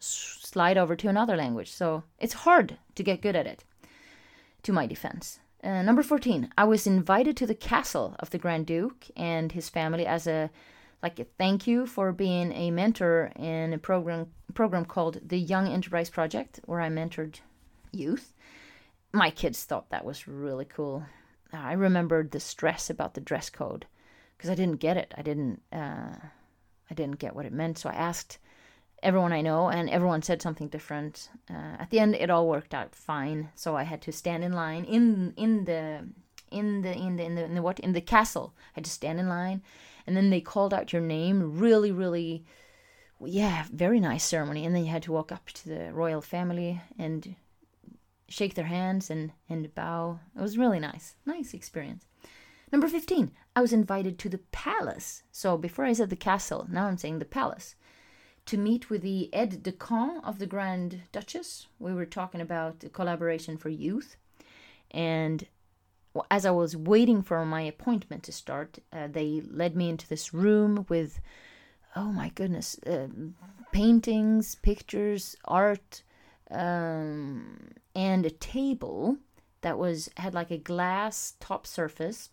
slide 0.00 0.78
over 0.78 0.96
to 0.96 1.08
another 1.08 1.36
language. 1.36 1.70
So 1.70 2.04
it's 2.18 2.44
hard 2.44 2.78
to 2.94 3.02
get 3.02 3.22
good 3.22 3.36
at 3.36 3.46
it 3.46 3.64
to 4.62 4.72
my 4.72 4.86
defense. 4.86 5.40
Uh, 5.62 5.82
number 5.82 6.02
14, 6.02 6.50
I 6.56 6.64
was 6.64 6.86
invited 6.86 7.36
to 7.36 7.46
the 7.46 7.54
castle 7.54 8.16
of 8.18 8.30
the 8.30 8.38
Grand 8.38 8.66
Duke 8.66 9.06
and 9.16 9.52
his 9.52 9.68
family 9.68 10.06
as 10.06 10.26
a 10.26 10.50
like 11.02 11.18
a 11.18 11.24
thank 11.24 11.66
you 11.66 11.86
for 11.86 12.12
being 12.12 12.52
a 12.52 12.70
mentor 12.70 13.32
in 13.36 13.72
a 13.72 13.78
program 13.78 14.26
program 14.52 14.84
called 14.84 15.20
the 15.26 15.38
Young 15.38 15.68
Enterprise 15.68 16.10
Project 16.10 16.60
where 16.66 16.80
I 16.80 16.88
mentored 16.88 17.36
youth. 17.92 18.34
My 19.12 19.30
kids 19.30 19.64
thought 19.64 19.90
that 19.90 20.04
was 20.04 20.28
really 20.28 20.66
cool. 20.66 21.04
I 21.52 21.72
remembered 21.72 22.30
the 22.30 22.40
stress 22.40 22.90
about 22.90 23.14
the 23.14 23.20
dress 23.20 23.50
code 23.50 23.86
because 24.36 24.50
I 24.50 24.54
didn't 24.54 24.76
get 24.76 24.96
it. 24.96 25.14
I 25.16 25.22
didn't 25.22 25.62
uh, 25.72 26.16
I 26.90 26.94
didn't 26.94 27.18
get 27.18 27.34
what 27.34 27.46
it 27.46 27.52
meant. 27.52 27.78
So 27.78 27.88
I 27.88 27.94
asked 27.94 28.38
everyone 29.02 29.32
I 29.32 29.40
know, 29.40 29.68
and 29.68 29.88
everyone 29.90 30.22
said 30.22 30.42
something 30.42 30.68
different. 30.68 31.28
Uh, 31.48 31.76
at 31.78 31.90
the 31.90 31.98
end, 31.98 32.14
it 32.14 32.30
all 32.30 32.48
worked 32.48 32.74
out 32.74 32.94
fine. 32.94 33.50
So 33.54 33.76
I 33.76 33.84
had 33.84 34.02
to 34.02 34.12
stand 34.12 34.44
in 34.44 34.52
line 34.52 34.84
in 34.84 35.34
in 35.36 35.64
the 35.64 36.08
in 36.50 36.82
the 36.82 36.92
in 36.92 37.16
the 37.16 37.24
in 37.24 37.34
the, 37.34 37.44
in 37.44 37.54
the 37.54 37.62
what 37.62 37.80
in 37.80 37.92
the 37.92 38.00
castle. 38.00 38.54
I 38.56 38.72
had 38.76 38.84
to 38.84 38.90
stand 38.90 39.20
in 39.20 39.28
line, 39.28 39.62
and 40.06 40.16
then 40.16 40.30
they 40.30 40.40
called 40.40 40.74
out 40.74 40.92
your 40.92 41.02
name. 41.02 41.58
Really, 41.58 41.92
really, 41.92 42.44
yeah, 43.24 43.64
very 43.72 44.00
nice 44.00 44.24
ceremony. 44.24 44.64
And 44.64 44.74
then 44.74 44.84
you 44.84 44.90
had 44.90 45.02
to 45.04 45.12
walk 45.12 45.32
up 45.32 45.46
to 45.50 45.68
the 45.68 45.92
royal 45.92 46.20
family 46.20 46.80
and 46.98 47.34
shake 48.28 48.54
their 48.54 48.66
hands 48.66 49.10
and 49.10 49.32
and 49.48 49.74
bow. 49.74 50.20
It 50.36 50.42
was 50.42 50.58
really 50.58 50.80
nice, 50.80 51.14
nice 51.26 51.54
experience. 51.54 52.04
Number 52.72 52.86
15, 52.86 53.32
I 53.56 53.62
was 53.62 53.72
invited 53.72 54.16
to 54.18 54.28
the 54.28 54.38
palace. 54.52 55.24
So 55.32 55.56
before 55.58 55.84
I 55.84 55.92
said 55.92 56.08
the 56.08 56.14
castle, 56.14 56.68
now 56.70 56.86
I'm 56.86 56.98
saying 56.98 57.18
the 57.18 57.24
palace 57.24 57.74
to 58.46 58.56
meet 58.56 58.90
with 58.90 59.02
the 59.02 59.28
aide 59.32 59.62
de 59.62 59.72
camp 59.72 60.26
of 60.26 60.38
the 60.38 60.46
Grand 60.46 61.02
Duchess. 61.12 61.66
We 61.78 61.94
were 61.94 62.06
talking 62.06 62.40
about 62.40 62.84
collaboration 62.92 63.56
for 63.56 63.68
youth. 63.68 64.16
And 64.90 65.46
as 66.30 66.44
I 66.44 66.50
was 66.50 66.76
waiting 66.76 67.22
for 67.22 67.44
my 67.44 67.62
appointment 67.62 68.24
to 68.24 68.32
start, 68.32 68.78
uh, 68.92 69.06
they 69.06 69.42
led 69.48 69.76
me 69.76 69.88
into 69.88 70.08
this 70.08 70.34
room 70.34 70.86
with, 70.88 71.20
oh 71.94 72.12
my 72.12 72.30
goodness, 72.30 72.78
uh, 72.86 73.06
paintings, 73.72 74.56
pictures, 74.56 75.36
art, 75.44 76.02
um, 76.50 77.70
and 77.94 78.26
a 78.26 78.30
table 78.30 79.18
that 79.60 79.78
was 79.78 80.10
had 80.16 80.34
like 80.34 80.50
a 80.50 80.58
glass 80.58 81.34
top 81.38 81.66
surface 81.66 82.30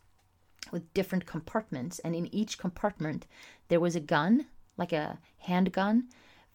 with 0.72 0.94
different 0.94 1.26
compartments, 1.26 2.00
and 2.00 2.16
in 2.16 2.34
each 2.34 2.58
compartment 2.58 3.28
there 3.68 3.80
was 3.80 3.96
a 3.96 4.00
gun 4.00 4.48
like 4.78 4.94
a 4.94 5.18
handgun 5.40 6.06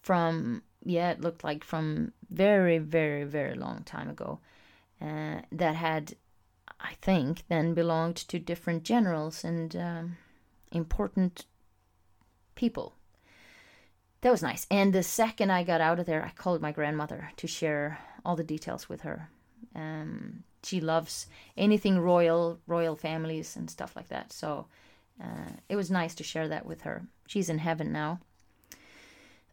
from 0.00 0.62
yeah 0.84 1.10
it 1.10 1.20
looked 1.20 1.44
like 1.44 1.64
from 1.64 2.12
very 2.30 2.78
very 2.78 3.24
very 3.24 3.54
long 3.54 3.82
time 3.84 4.08
ago 4.08 4.38
uh, 5.00 5.40
that 5.50 5.74
had 5.74 6.14
i 6.80 6.94
think 7.00 7.42
then 7.48 7.74
belonged 7.74 8.16
to 8.16 8.38
different 8.38 8.82
generals 8.82 9.44
and 9.44 9.76
um, 9.76 10.16
important 10.70 11.46
people 12.54 12.94
that 14.22 14.30
was 14.30 14.42
nice. 14.42 14.66
And 14.70 14.92
the 14.92 15.02
second 15.02 15.50
I 15.50 15.64
got 15.64 15.80
out 15.80 15.98
of 15.98 16.06
there, 16.06 16.24
I 16.24 16.30
called 16.30 16.62
my 16.62 16.72
grandmother 16.72 17.30
to 17.36 17.46
share 17.46 17.98
all 18.24 18.36
the 18.36 18.44
details 18.44 18.88
with 18.88 19.02
her. 19.02 19.28
Um, 19.74 20.44
she 20.62 20.80
loves 20.80 21.26
anything 21.56 21.98
royal, 21.98 22.60
royal 22.68 22.94
families 22.94 23.56
and 23.56 23.68
stuff 23.68 23.96
like 23.96 24.08
that. 24.08 24.32
So 24.32 24.66
uh, 25.22 25.52
it 25.68 25.76
was 25.76 25.90
nice 25.90 26.14
to 26.16 26.24
share 26.24 26.48
that 26.48 26.66
with 26.66 26.82
her. 26.82 27.06
She's 27.26 27.48
in 27.48 27.58
heaven 27.58 27.92
now. 27.92 28.20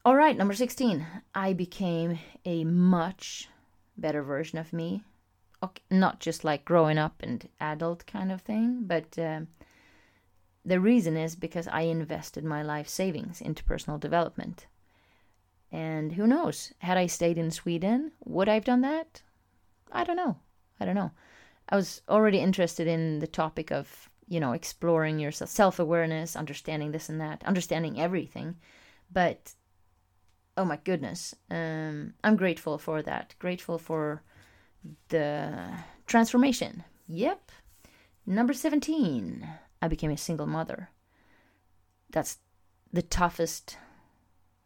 All 0.04 0.16
right, 0.16 0.38
number 0.38 0.54
16. 0.54 1.06
I 1.36 1.54
became 1.54 2.20
a 2.46 2.64
much 2.64 3.50
better 3.98 4.24
version 4.24 4.58
of 4.58 4.74
me. 4.74 5.04
Okay, 5.62 5.84
not 5.92 6.20
just 6.20 6.44
like 6.44 6.64
growing 6.64 6.98
up 6.98 7.22
and 7.22 7.48
adult 7.60 8.06
kind 8.08 8.32
of 8.32 8.42
thing, 8.42 8.84
but 8.88 9.20
uh, 9.20 9.42
the 10.66 10.80
reason 10.80 11.18
is 11.18 11.36
because 11.36 11.68
I 11.68 11.82
invested 11.82 12.44
my 12.44 12.64
life 12.64 12.88
savings 12.88 13.42
into 13.42 13.64
personal 13.64 14.00
development. 14.00 14.68
And 15.72 16.14
who 16.14 16.26
knows, 16.26 16.74
had 16.80 16.98
I 16.98 17.06
stayed 17.08 17.38
in 17.38 17.52
Sweden, 17.52 18.12
would 18.24 18.50
I 18.50 18.56
have 18.56 18.66
done 18.66 18.82
that? 18.82 19.22
I 19.92 20.04
don't 20.04 20.16
know. 20.16 20.38
I 20.80 20.86
don't 20.86 20.96
know. 20.96 21.12
I 21.68 21.76
was 21.76 22.02
already 22.10 22.40
interested 22.40 22.88
in 22.88 23.20
the 23.20 23.28
topic 23.28 23.72
of, 23.72 24.10
you 24.30 24.40
know, 24.40 24.54
exploring 24.54 25.20
yourself, 25.20 25.50
self 25.50 25.80
awareness, 25.80 26.36
understanding 26.36 26.92
this 26.92 27.10
and 27.10 27.20
that, 27.20 27.44
understanding 27.46 28.00
everything. 28.00 28.56
But 29.12 29.54
oh 30.56 30.66
my 30.66 30.78
goodness, 30.84 31.36
um, 31.50 32.14
I'm 32.24 32.36
grateful 32.36 32.78
for 32.78 33.02
that. 33.02 33.34
Grateful 33.40 33.80
for 33.80 34.22
the 35.10 35.72
transformation. 36.06 36.84
Yep. 37.08 37.52
Number 38.26 38.54
17. 38.54 39.48
I 39.82 39.88
became 39.88 40.12
a 40.12 40.18
single 40.18 40.46
mother. 40.46 40.90
That's 42.12 42.38
the 42.94 43.02
toughest 43.02 43.78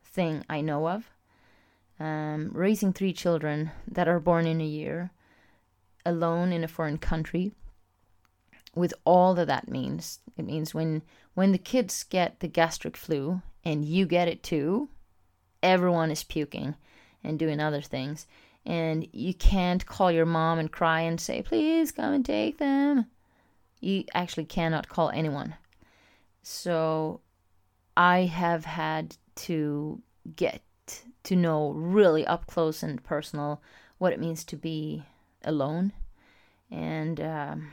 thing 0.03 0.43
I 0.49 0.61
know 0.61 0.89
of. 0.89 1.09
Um, 1.99 2.49
raising 2.53 2.91
three 2.91 3.13
children 3.13 3.71
that 3.87 4.07
are 4.07 4.19
born 4.19 4.45
in 4.45 4.59
a 4.59 4.65
year, 4.65 5.11
alone 6.05 6.51
in 6.51 6.63
a 6.63 6.67
foreign 6.67 6.97
country, 6.97 7.53
with 8.75 8.93
all 9.05 9.33
that 9.35 9.47
that 9.47 9.67
means. 9.69 10.19
It 10.37 10.45
means 10.45 10.73
when 10.73 11.01
when 11.33 11.51
the 11.51 11.57
kids 11.57 12.03
get 12.03 12.39
the 12.39 12.47
gastric 12.47 12.97
flu 12.97 13.41
and 13.63 13.85
you 13.85 14.05
get 14.05 14.27
it 14.27 14.43
too, 14.43 14.89
everyone 15.61 16.11
is 16.11 16.23
puking 16.23 16.75
and 17.23 17.39
doing 17.39 17.59
other 17.59 17.81
things, 17.81 18.27
and 18.65 19.07
you 19.11 19.33
can't 19.33 19.85
call 19.85 20.11
your 20.11 20.25
mom 20.25 20.59
and 20.59 20.71
cry 20.71 21.01
and 21.01 21.19
say, 21.19 21.41
"Please 21.41 21.91
come 21.91 22.13
and 22.13 22.25
take 22.25 22.57
them." 22.57 23.07
you 23.83 24.05
actually 24.13 24.45
cannot 24.45 24.87
call 24.87 25.09
anyone. 25.09 25.55
So 26.41 27.19
I 27.97 28.21
have 28.21 28.65
had 28.65 29.17
to 29.35 30.01
get 30.35 30.61
to 31.23 31.35
know 31.35 31.71
really 31.71 32.25
up 32.25 32.47
close 32.47 32.81
and 32.81 33.03
personal 33.03 33.61
what 33.97 34.13
it 34.13 34.19
means 34.19 34.43
to 34.45 34.55
be 34.55 35.03
alone. 35.43 35.91
And 36.71 37.19
um, 37.19 37.71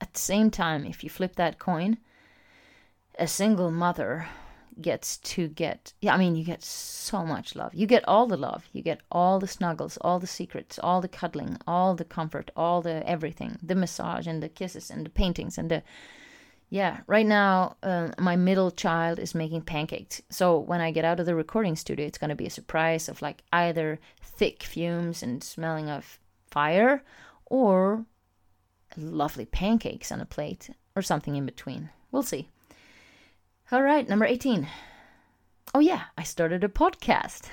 at 0.00 0.12
the 0.14 0.20
same 0.20 0.50
time, 0.50 0.84
if 0.84 1.04
you 1.04 1.10
flip 1.10 1.36
that 1.36 1.58
coin, 1.58 1.98
a 3.18 3.26
single 3.26 3.70
mother 3.70 4.26
gets 4.80 5.18
to 5.18 5.46
get 5.48 5.92
yeah 6.00 6.12
i 6.14 6.16
mean 6.16 6.34
you 6.34 6.44
get 6.44 6.62
so 6.62 7.24
much 7.24 7.54
love. 7.54 7.72
You 7.74 7.86
get 7.86 8.06
all 8.08 8.26
the 8.26 8.36
love. 8.36 8.68
You 8.72 8.82
get 8.82 9.00
all 9.10 9.38
the 9.38 9.46
snuggles 9.46 9.98
all 10.00 10.18
the 10.18 10.26
secrets 10.26 10.78
all 10.82 11.00
the 11.00 11.08
cuddling 11.08 11.58
all 11.66 11.94
the 11.94 12.04
comfort 12.04 12.50
all 12.56 12.82
the 12.82 13.08
everything 13.08 13.56
the 13.62 13.74
massage 13.74 14.26
and 14.26 14.42
the 14.42 14.48
kisses 14.48 14.90
and 14.90 15.06
the 15.06 15.10
paintings 15.10 15.58
and 15.58 15.70
the 15.70 15.82
yeah 16.70 17.00
right 17.06 17.26
now 17.26 17.76
uh, 17.82 18.08
my 18.18 18.36
middle 18.36 18.70
child 18.70 19.18
is 19.18 19.34
making 19.34 19.62
pancakes. 19.62 20.22
So 20.30 20.58
when 20.58 20.80
i 20.80 20.90
get 20.90 21.04
out 21.04 21.20
of 21.20 21.26
the 21.26 21.36
recording 21.36 21.76
studio 21.76 22.06
it's 22.06 22.18
going 22.18 22.30
to 22.30 22.34
be 22.36 22.46
a 22.46 22.50
surprise 22.50 23.08
of 23.08 23.22
like 23.22 23.42
either 23.52 24.00
thick 24.20 24.62
fumes 24.64 25.22
and 25.22 25.44
smelling 25.44 25.88
of 25.88 26.18
fire 26.50 27.04
or 27.46 28.04
lovely 28.96 29.44
pancakes 29.44 30.10
on 30.12 30.20
a 30.20 30.26
plate 30.26 30.70
or 30.96 31.02
something 31.02 31.36
in 31.36 31.46
between 31.46 31.90
we'll 32.12 32.22
see 32.22 32.48
all 33.72 33.82
right, 33.82 34.06
number 34.06 34.26
18. 34.26 34.68
Oh, 35.74 35.80
yeah, 35.80 36.02
I 36.18 36.22
started 36.22 36.62
a 36.62 36.68
podcast 36.68 37.48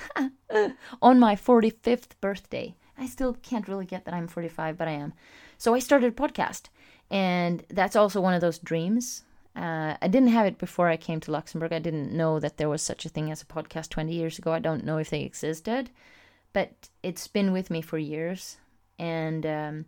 on 1.01 1.19
my 1.19 1.35
45th 1.35 2.11
birthday. 2.19 2.75
I 2.97 3.07
still 3.07 3.33
can't 3.41 3.67
really 3.67 3.85
get 3.85 4.03
that 4.03 4.13
I'm 4.13 4.27
45, 4.27 4.77
but 4.77 4.89
I 4.89 4.91
am. 4.91 5.13
So 5.57 5.73
I 5.73 5.79
started 5.79 6.11
a 6.11 6.15
podcast, 6.15 6.63
and 7.09 7.63
that's 7.69 7.95
also 7.95 8.19
one 8.19 8.33
of 8.33 8.41
those 8.41 8.59
dreams. 8.59 9.23
Uh, 9.55 9.95
I 10.01 10.09
didn't 10.09 10.29
have 10.29 10.45
it 10.45 10.57
before 10.57 10.89
I 10.89 10.97
came 10.97 11.21
to 11.21 11.31
Luxembourg. 11.31 11.71
I 11.71 11.79
didn't 11.79 12.11
know 12.11 12.41
that 12.41 12.57
there 12.57 12.69
was 12.69 12.81
such 12.81 13.05
a 13.05 13.09
thing 13.09 13.31
as 13.31 13.41
a 13.41 13.45
podcast 13.45 13.89
20 13.89 14.13
years 14.13 14.37
ago. 14.37 14.51
I 14.51 14.59
don't 14.59 14.83
know 14.83 14.97
if 14.97 15.09
they 15.09 15.23
existed, 15.23 15.89
but 16.51 16.89
it's 17.03 17.27
been 17.27 17.53
with 17.53 17.71
me 17.71 17.81
for 17.81 17.97
years. 17.97 18.57
And 18.99 19.45
um, 19.45 19.85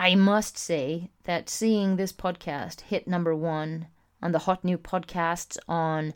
I 0.00 0.14
must 0.14 0.56
say 0.56 1.10
that 1.24 1.50
seeing 1.50 1.96
this 1.96 2.10
podcast 2.10 2.80
hit 2.80 3.06
number 3.06 3.36
one 3.36 3.88
on 4.22 4.32
the 4.32 4.38
hot 4.38 4.64
new 4.64 4.78
podcasts 4.78 5.58
on 5.68 6.14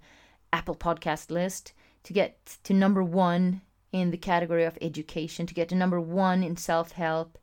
Apple 0.55 0.75
Podcast 0.75 1.31
list, 1.31 1.75
to 2.05 2.15
get 2.15 2.57
to 2.65 2.73
number 2.73 3.05
one 3.05 3.61
in 3.93 4.11
the 4.11 4.17
category 4.17 4.65
of 4.65 4.79
education, 4.81 5.47
to 5.47 5.53
get 5.53 5.69
to 5.69 5.75
number 5.75 6.01
one 6.01 6.43
in 6.43 6.57
self 6.57 6.93
help, 6.93 7.37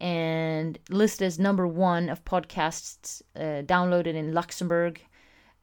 and 0.00 0.78
listed 0.88 1.26
as 1.26 1.38
number 1.38 1.66
one 1.66 2.08
of 2.08 2.24
podcasts 2.24 3.20
uh, 3.36 3.60
downloaded 3.62 4.14
in 4.14 4.32
Luxembourg 4.32 5.02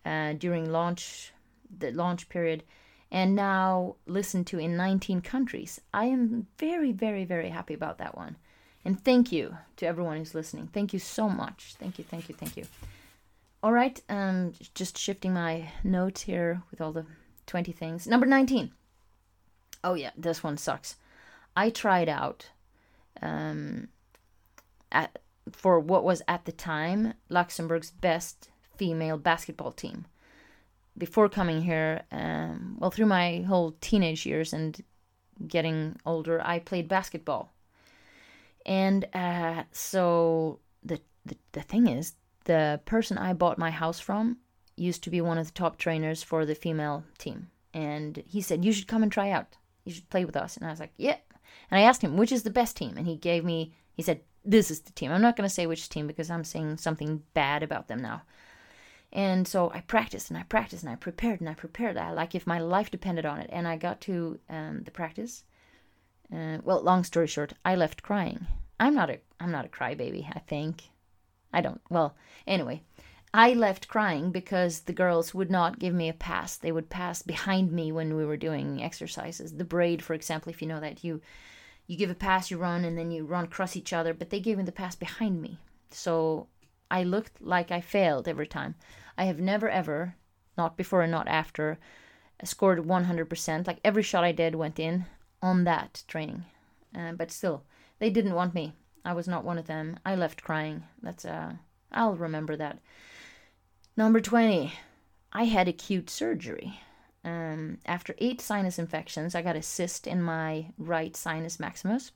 uh, 0.05 0.33
during 0.33 0.71
launch 0.71 1.33
the 1.75 1.89
launch 1.93 2.29
period, 2.29 2.63
and 3.09 3.35
now 3.35 3.95
listened 4.05 4.45
to 4.45 4.59
in 4.59 4.77
19 4.77 5.21
countries. 5.21 5.81
I 5.91 6.05
am 6.05 6.45
very, 6.59 6.91
very, 6.91 7.25
very 7.25 7.49
happy 7.49 7.73
about 7.73 7.97
that 7.97 8.15
one. 8.15 8.35
And 8.83 9.03
thank 9.03 9.31
you 9.31 9.57
to 9.77 9.85
everyone 9.85 10.17
who's 10.17 10.35
listening. 10.35 10.67
Thank 10.73 10.93
you 10.93 10.99
so 10.99 11.29
much. 11.29 11.75
Thank 11.79 11.99
you, 11.99 12.03
thank 12.03 12.29
you, 12.29 12.35
thank 12.35 12.57
you. 12.57 12.65
All 13.63 13.71
right, 13.71 14.01
um, 14.09 14.53
just 14.73 14.97
shifting 14.97 15.33
my 15.33 15.69
notes 15.83 16.21
here 16.21 16.63
with 16.71 16.81
all 16.81 16.91
the 16.91 17.05
20 17.45 17.71
things. 17.71 18.07
Number 18.07 18.25
19. 18.25 18.71
Oh, 19.83 19.93
yeah, 19.93 20.11
this 20.17 20.43
one 20.43 20.57
sucks. 20.57 20.95
I 21.55 21.69
tried 21.69 22.09
out 22.09 22.49
um, 23.21 23.89
at, 24.91 25.19
for 25.51 25.79
what 25.79 26.03
was 26.03 26.23
at 26.27 26.45
the 26.45 26.51
time 26.51 27.13
Luxembourg's 27.29 27.91
best 27.91 28.49
female 28.77 29.17
basketball 29.17 29.71
team. 29.71 30.05
Before 30.97 31.29
coming 31.29 31.61
here, 31.61 32.01
um, 32.11 32.77
well, 32.79 32.91
through 32.91 33.05
my 33.05 33.41
whole 33.41 33.75
teenage 33.79 34.25
years 34.25 34.53
and 34.53 34.83
getting 35.47 35.97
older, 36.05 36.41
I 36.43 36.59
played 36.59 36.87
basketball. 36.87 37.50
And 38.65 39.05
uh, 39.13 39.63
so 39.71 40.59
the, 40.83 40.99
the 41.25 41.37
the 41.53 41.61
thing 41.61 41.87
is, 41.87 42.15
the 42.45 42.79
person 42.85 43.17
I 43.17 43.33
bought 43.33 43.57
my 43.57 43.71
house 43.71 43.99
from 43.99 44.37
used 44.75 45.03
to 45.03 45.09
be 45.09 45.21
one 45.21 45.37
of 45.37 45.47
the 45.47 45.53
top 45.53 45.77
trainers 45.77 46.23
for 46.23 46.45
the 46.45 46.55
female 46.55 47.03
team. 47.17 47.49
And 47.73 48.23
he 48.27 48.41
said, 48.41 48.65
You 48.65 48.73
should 48.73 48.87
come 48.87 49.03
and 49.03 49.11
try 49.11 49.31
out. 49.31 49.57
You 49.85 49.93
should 49.93 50.09
play 50.09 50.25
with 50.25 50.35
us. 50.35 50.57
And 50.57 50.65
I 50.65 50.69
was 50.69 50.79
like, 50.79 50.93
Yeah. 50.97 51.17
And 51.69 51.79
I 51.79 51.83
asked 51.83 52.01
him, 52.01 52.17
Which 52.17 52.31
is 52.31 52.43
the 52.43 52.49
best 52.49 52.75
team? 52.75 52.97
And 52.97 53.07
he 53.07 53.15
gave 53.15 53.43
me, 53.43 53.73
he 53.93 54.03
said, 54.03 54.21
This 54.43 54.71
is 54.71 54.81
the 54.81 54.91
team. 54.91 55.11
I'm 55.11 55.21
not 55.21 55.37
going 55.37 55.47
to 55.47 55.53
say 55.53 55.67
which 55.67 55.89
team 55.89 56.07
because 56.07 56.29
I'm 56.29 56.43
saying 56.43 56.77
something 56.77 57.23
bad 57.33 57.63
about 57.63 57.87
them 57.87 58.01
now. 58.01 58.23
And 59.13 59.47
so 59.47 59.71
I 59.73 59.81
practiced 59.81 60.29
and 60.29 60.37
I 60.37 60.43
practiced 60.43 60.83
and 60.83 60.91
I 60.91 60.95
prepared 60.95 61.41
and 61.41 61.49
I 61.49 61.53
prepared. 61.53 61.97
I 61.97 62.11
like 62.11 62.33
if 62.33 62.47
my 62.47 62.59
life 62.59 62.89
depended 62.89 63.25
on 63.25 63.39
it. 63.39 63.49
And 63.51 63.67
I 63.67 63.75
got 63.75 64.01
to 64.01 64.39
um, 64.49 64.83
the 64.83 64.91
practice. 64.91 65.43
Uh, 66.33 66.59
well, 66.63 66.81
long 66.81 67.03
story 67.03 67.27
short, 67.27 67.53
I 67.65 67.75
left 67.75 68.03
crying. 68.03 68.47
I'm 68.79 68.95
not 68.95 69.09
a 69.09 69.19
I'm 69.39 69.51
not 69.51 69.65
a 69.65 69.69
crybaby. 69.69 70.29
I 70.33 70.39
think 70.39 70.89
I 71.53 71.61
don't. 71.61 71.81
Well, 71.89 72.15
anyway, 72.47 72.83
I 73.33 73.53
left 73.53 73.87
crying 73.87 74.31
because 74.31 74.81
the 74.81 74.93
girls 74.93 75.33
would 75.33 75.51
not 75.51 75.79
give 75.79 75.93
me 75.93 76.09
a 76.09 76.13
pass. 76.13 76.55
They 76.55 76.71
would 76.71 76.89
pass 76.89 77.21
behind 77.21 77.71
me 77.71 77.91
when 77.91 78.15
we 78.15 78.25
were 78.25 78.37
doing 78.37 78.81
exercises. 78.81 79.53
The 79.53 79.65
braid, 79.65 80.01
for 80.01 80.13
example, 80.13 80.49
if 80.49 80.61
you 80.61 80.67
know 80.67 80.79
that 80.79 81.03
you 81.03 81.21
you 81.87 81.97
give 81.97 82.09
a 82.09 82.15
pass, 82.15 82.49
you 82.49 82.57
run, 82.57 82.85
and 82.85 82.97
then 82.97 83.11
you 83.11 83.25
run 83.25 83.45
across 83.45 83.75
each 83.75 83.91
other. 83.91 84.13
But 84.13 84.29
they 84.29 84.39
gave 84.39 84.57
me 84.57 84.63
the 84.63 84.71
pass 84.71 84.95
behind 84.95 85.41
me, 85.41 85.59
so 85.89 86.47
I 86.89 87.03
looked 87.03 87.41
like 87.41 87.71
I 87.71 87.81
failed 87.81 88.27
every 88.27 88.47
time. 88.47 88.75
I 89.17 89.25
have 89.25 89.39
never 89.39 89.69
ever, 89.69 90.15
not 90.57 90.77
before 90.77 91.01
and 91.01 91.11
not 91.11 91.27
after, 91.27 91.77
scored 92.43 92.79
100%. 92.79 93.67
Like 93.67 93.79
every 93.83 94.03
shot 94.03 94.23
I 94.23 94.31
did 94.31 94.55
went 94.55 94.79
in 94.79 95.05
on 95.41 95.63
that 95.63 96.03
training, 96.07 96.45
uh, 96.95 97.13
but 97.13 97.31
still, 97.31 97.63
they 97.99 98.09
didn't 98.09 98.35
want 98.35 98.53
me. 98.53 98.73
I 99.03 99.13
was 99.13 99.27
not 99.27 99.43
one 99.43 99.57
of 99.57 99.67
them. 99.67 99.99
I 100.05 100.15
left 100.15 100.43
crying. 100.43 100.83
That's 101.01 101.25
uh 101.25 101.53
I'll 101.91 102.15
remember 102.15 102.55
that. 102.55 102.79
Number 103.97 104.21
20. 104.21 104.73
I 105.33 105.43
had 105.45 105.67
acute 105.67 106.09
surgery. 106.09 106.79
Um, 107.23 107.77
after 107.85 108.15
eight 108.17 108.41
sinus 108.41 108.79
infections, 108.79 109.35
I 109.35 109.41
got 109.41 109.55
a 109.55 109.61
cyst 109.61 110.07
in 110.07 110.21
my 110.21 110.67
right 110.77 111.15
sinus 111.15 111.59
maximus. 111.59 112.11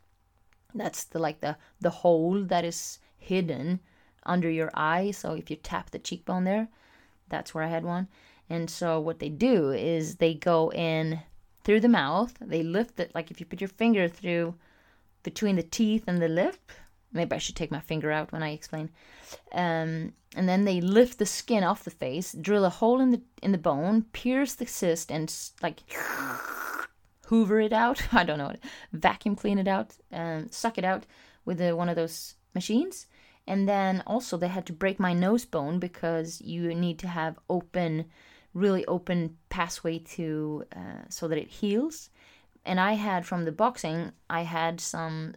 That's 0.74 1.04
the 1.04 1.20
like 1.20 1.42
the 1.42 1.58
the 1.80 1.90
hole 1.90 2.44
that 2.44 2.66
is 2.66 3.00
hidden 3.18 3.80
under 4.26 4.50
your 4.50 4.72
eye. 4.74 5.12
So 5.12 5.34
if 5.34 5.50
you 5.50 5.56
tap 5.56 5.92
the 5.92 6.00
cheekbone 6.00 6.44
there, 6.44 6.68
that's 7.30 7.54
where 7.54 7.64
I 7.64 7.68
had 7.68 7.86
one. 7.86 8.08
And 8.50 8.70
so 8.70 9.00
what 9.00 9.20
they 9.20 9.30
do 9.30 9.72
is 9.72 10.16
they 10.16 10.34
go 10.34 10.72
in 10.72 11.22
through 11.66 11.82
the 11.82 11.90
mouth. 11.90 12.34
They 12.40 12.64
lift 12.64 13.00
it 13.00 13.12
like 13.14 13.30
if 13.30 13.40
you 13.42 13.46
put 13.46 13.60
your 13.60 13.68
finger 13.68 14.08
through 14.08 14.56
between 15.24 15.58
the 15.58 15.64
teeth 15.64 16.06
and 16.08 16.22
the 16.22 16.30
lip. 16.30 16.72
Maybe 17.12 17.36
I 17.36 17.40
should 17.40 17.56
take 17.56 17.72
my 17.72 17.80
finger 17.80 18.12
out 18.12 18.32
when 18.32 18.44
I 18.44 18.52
explain. 18.52 18.90
Um, 19.52 20.14
and 20.36 20.48
then 20.48 20.66
they 20.66 20.80
lift 20.80 21.18
the 21.18 21.26
skin 21.26 21.64
off 21.64 21.84
the 21.84 21.92
face, 21.92 22.34
drill 22.34 22.66
a 22.66 22.70
hole 22.70 23.02
in 23.02 23.12
the 23.12 23.22
in 23.42 23.52
the 23.52 23.58
bone, 23.58 24.04
pierce 24.14 24.54
the 24.54 24.68
cyst, 24.68 25.12
and 25.12 25.34
like 25.62 25.80
hoover 27.28 27.60
it 27.60 27.74
out. 27.74 28.02
I 28.14 28.24
don't 28.24 28.38
know, 28.38 28.54
vacuum 28.94 29.36
clean 29.36 29.58
it 29.58 29.68
out, 29.68 29.96
um, 30.14 30.48
suck 30.52 30.78
it 30.78 30.86
out 30.86 31.06
with 31.46 31.60
a, 31.62 31.74
one 31.74 31.90
of 31.90 31.96
those 31.96 32.36
machines. 32.54 33.08
And 33.48 33.70
then 33.70 34.04
also 34.08 34.38
they 34.38 34.48
had 34.48 34.66
to 34.66 34.74
break 34.74 35.00
my 35.00 35.14
nose 35.14 35.46
bone 35.46 35.80
because 35.80 36.42
you 36.42 36.74
need 36.74 36.98
to 37.00 37.08
have 37.08 37.38
open, 37.50 38.06
really 38.56 38.86
open 38.88 39.38
pathway 39.50 40.00
to 40.00 40.66
uh, 40.76 41.04
so 41.10 41.28
that 41.28 41.38
it 41.38 41.50
heals. 41.50 42.10
And 42.66 42.80
I 42.80 42.94
had 42.94 43.26
from 43.26 43.46
the 43.46 43.52
boxing, 43.52 44.14
I 44.28 44.42
had 44.42 44.82
some 44.82 45.36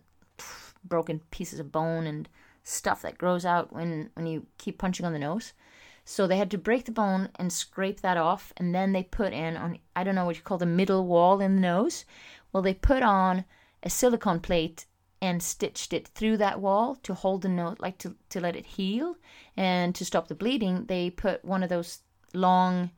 broken 0.85 1.21
pieces 1.31 1.59
of 1.59 1.71
bone 1.71 2.07
and 2.07 2.29
stuff 2.63 3.03
that 3.03 3.19
grows 3.19 3.45
out 3.45 3.73
when 3.73 4.11
when 4.15 4.27
you 4.27 4.47
keep 4.57 4.79
punching 4.79 5.05
on 5.05 5.13
the 5.13 5.19
nose. 5.19 5.53
So 6.05 6.27
they 6.27 6.39
had 6.39 6.51
to 6.53 6.59
break 6.59 6.87
the 6.87 6.93
bone 6.93 7.29
and 7.35 7.53
scrape 7.53 8.01
that 8.01 8.17
off, 8.17 8.53
and 8.57 8.75
then 8.75 8.93
they 8.93 9.03
put 9.03 9.33
in 9.35 9.57
on 9.57 9.79
I 9.95 10.05
don't 10.05 10.15
know 10.15 10.25
what 10.25 10.37
you 10.37 10.43
call 10.43 10.59
the 10.59 10.67
middle 10.67 11.05
wall 11.05 11.41
in 11.41 11.57
the 11.57 11.61
nose. 11.61 12.05
Well, 12.53 12.63
they 12.63 12.75
put 12.75 13.03
on 13.03 13.45
a 13.83 13.91
silicone 13.91 14.41
plate 14.41 14.87
and 15.21 15.43
stitched 15.43 15.93
it 15.93 16.09
through 16.09 16.37
that 16.37 16.61
wall 16.61 16.95
to 17.03 17.13
hold 17.13 17.43
the 17.43 17.49
nose, 17.49 17.77
like 17.81 17.99
to 17.99 18.15
to 18.31 18.41
let 18.41 18.57
it 18.57 18.65
heal 18.65 19.17
and 19.57 19.95
to 19.97 20.05
stop 20.05 20.29
the 20.29 20.35
bleeding. 20.35 20.87
They 20.87 21.11
put 21.11 21.45
one 21.45 21.63
of 21.63 21.69
those 21.69 22.01
long 22.33 22.91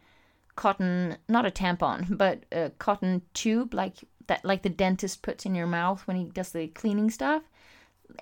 cotton, 0.61 1.16
not 1.27 1.46
a 1.46 1.51
tampon, 1.51 2.07
but 2.18 2.44
a 2.53 2.70
cotton 2.79 3.23
tube 3.33 3.73
like 3.73 3.94
that, 4.27 4.44
like 4.44 4.62
the 4.62 4.68
dentist 4.68 5.23
puts 5.23 5.46
in 5.46 5.55
your 5.55 5.66
mouth 5.66 6.07
when 6.07 6.16
he 6.16 6.25
does 6.25 6.53
the 6.53 6.68
cleaning 6.68 7.11
stuff 7.11 7.42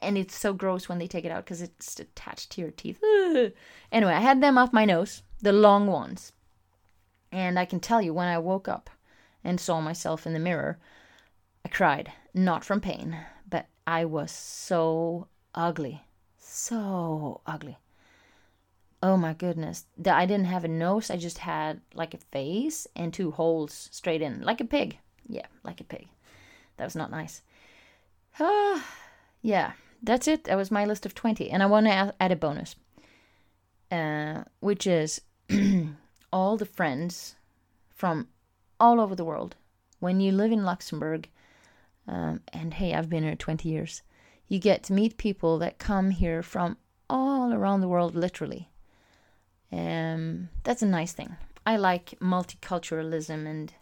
and 0.02 0.16
it's 0.18 0.36
so 0.36 0.52
gross 0.52 0.88
when 0.88 0.98
they 0.98 1.06
take 1.06 1.24
it 1.24 1.30
out 1.30 1.44
because 1.44 1.62
it's 1.62 1.98
attached 1.98 2.50
to 2.50 2.60
your 2.60 2.70
teeth. 2.70 3.00
anyway, 3.92 4.12
I 4.12 4.20
had 4.20 4.40
them 4.40 4.58
off 4.58 4.72
my 4.72 4.84
nose, 4.84 5.22
the 5.40 5.52
long 5.52 5.86
ones. 5.86 6.32
And 7.30 7.58
I 7.58 7.64
can 7.64 7.80
tell 7.80 8.00
you, 8.00 8.14
when 8.14 8.28
I 8.28 8.38
woke 8.38 8.68
up 8.68 8.88
and 9.44 9.60
saw 9.60 9.80
myself 9.80 10.26
in 10.26 10.32
the 10.32 10.38
mirror, 10.38 10.78
I 11.64 11.68
cried. 11.68 12.12
Not 12.34 12.64
from 12.64 12.80
pain, 12.80 13.18
but 13.48 13.66
I 13.86 14.04
was 14.04 14.30
so 14.30 15.28
ugly. 15.54 16.02
So 16.38 17.40
ugly. 17.46 17.78
Oh 19.02 19.16
my 19.16 19.32
goodness. 19.32 19.84
I 20.04 20.26
didn't 20.26 20.46
have 20.46 20.64
a 20.64 20.68
nose, 20.68 21.10
I 21.10 21.16
just 21.16 21.38
had 21.38 21.80
like 21.94 22.14
a 22.14 22.18
face 22.18 22.86
and 22.96 23.12
two 23.12 23.30
holes 23.30 23.88
straight 23.92 24.22
in, 24.22 24.42
like 24.42 24.60
a 24.60 24.64
pig. 24.64 24.98
Yeah, 25.28 25.46
like 25.62 25.80
a 25.80 25.84
pig. 25.84 26.08
That 26.76 26.84
was 26.84 26.96
not 26.96 27.10
nice. 27.10 27.42
Ah 28.40 28.84
yeah, 29.42 29.72
that's 30.02 30.28
it. 30.28 30.44
That 30.44 30.56
was 30.56 30.70
my 30.70 30.84
list 30.84 31.06
of 31.06 31.14
20. 31.14 31.50
And 31.50 31.62
I 31.62 31.66
want 31.66 31.86
to 31.86 32.14
add 32.20 32.32
a 32.32 32.36
bonus, 32.36 32.76
uh, 33.90 34.44
which 34.60 34.86
is 34.86 35.20
all 36.32 36.56
the 36.56 36.66
friends 36.66 37.36
from 37.94 38.28
all 38.80 39.00
over 39.00 39.14
the 39.14 39.24
world. 39.24 39.56
When 40.00 40.20
you 40.20 40.32
live 40.32 40.52
in 40.52 40.64
Luxembourg, 40.64 41.28
um, 42.06 42.40
and 42.52 42.74
hey, 42.74 42.94
I've 42.94 43.10
been 43.10 43.24
here 43.24 43.34
20 43.34 43.68
years, 43.68 44.02
you 44.46 44.58
get 44.58 44.82
to 44.84 44.92
meet 44.92 45.18
people 45.18 45.58
that 45.58 45.78
come 45.78 46.10
here 46.10 46.42
from 46.42 46.78
all 47.10 47.52
around 47.52 47.80
the 47.80 47.88
world, 47.88 48.14
literally. 48.14 48.70
Um, 49.72 50.48
that's 50.64 50.82
a 50.82 50.86
nice 50.86 51.12
thing. 51.12 51.36
I 51.66 51.76
like 51.76 52.18
multiculturalism 52.20 53.46
and, 53.46 53.72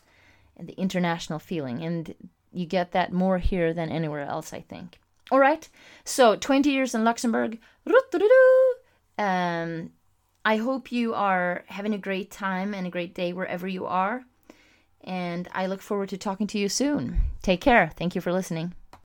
and 0.56 0.68
the 0.68 0.74
international 0.74 1.38
feeling, 1.38 1.82
and 1.82 2.14
you 2.52 2.66
get 2.66 2.92
that 2.92 3.12
more 3.12 3.38
here 3.38 3.72
than 3.72 3.90
anywhere 3.90 4.22
else, 4.22 4.52
I 4.52 4.60
think. 4.60 4.98
All 5.30 5.38
right. 5.38 5.68
So 6.04 6.36
20 6.36 6.70
years 6.70 6.94
in 6.94 7.04
Luxembourg. 7.04 7.58
Um, 9.18 9.90
I 10.44 10.56
hope 10.56 10.92
you 10.92 11.14
are 11.14 11.64
having 11.66 11.94
a 11.94 11.98
great 11.98 12.30
time 12.30 12.74
and 12.74 12.86
a 12.86 12.90
great 12.90 13.14
day 13.14 13.32
wherever 13.32 13.66
you 13.66 13.86
are. 13.86 14.24
And 15.02 15.48
I 15.52 15.66
look 15.66 15.82
forward 15.82 16.08
to 16.10 16.18
talking 16.18 16.46
to 16.48 16.58
you 16.58 16.68
soon. 16.68 17.20
Take 17.42 17.60
care. 17.60 17.90
Thank 17.96 18.14
you 18.14 18.20
for 18.20 18.32
listening. 18.32 18.74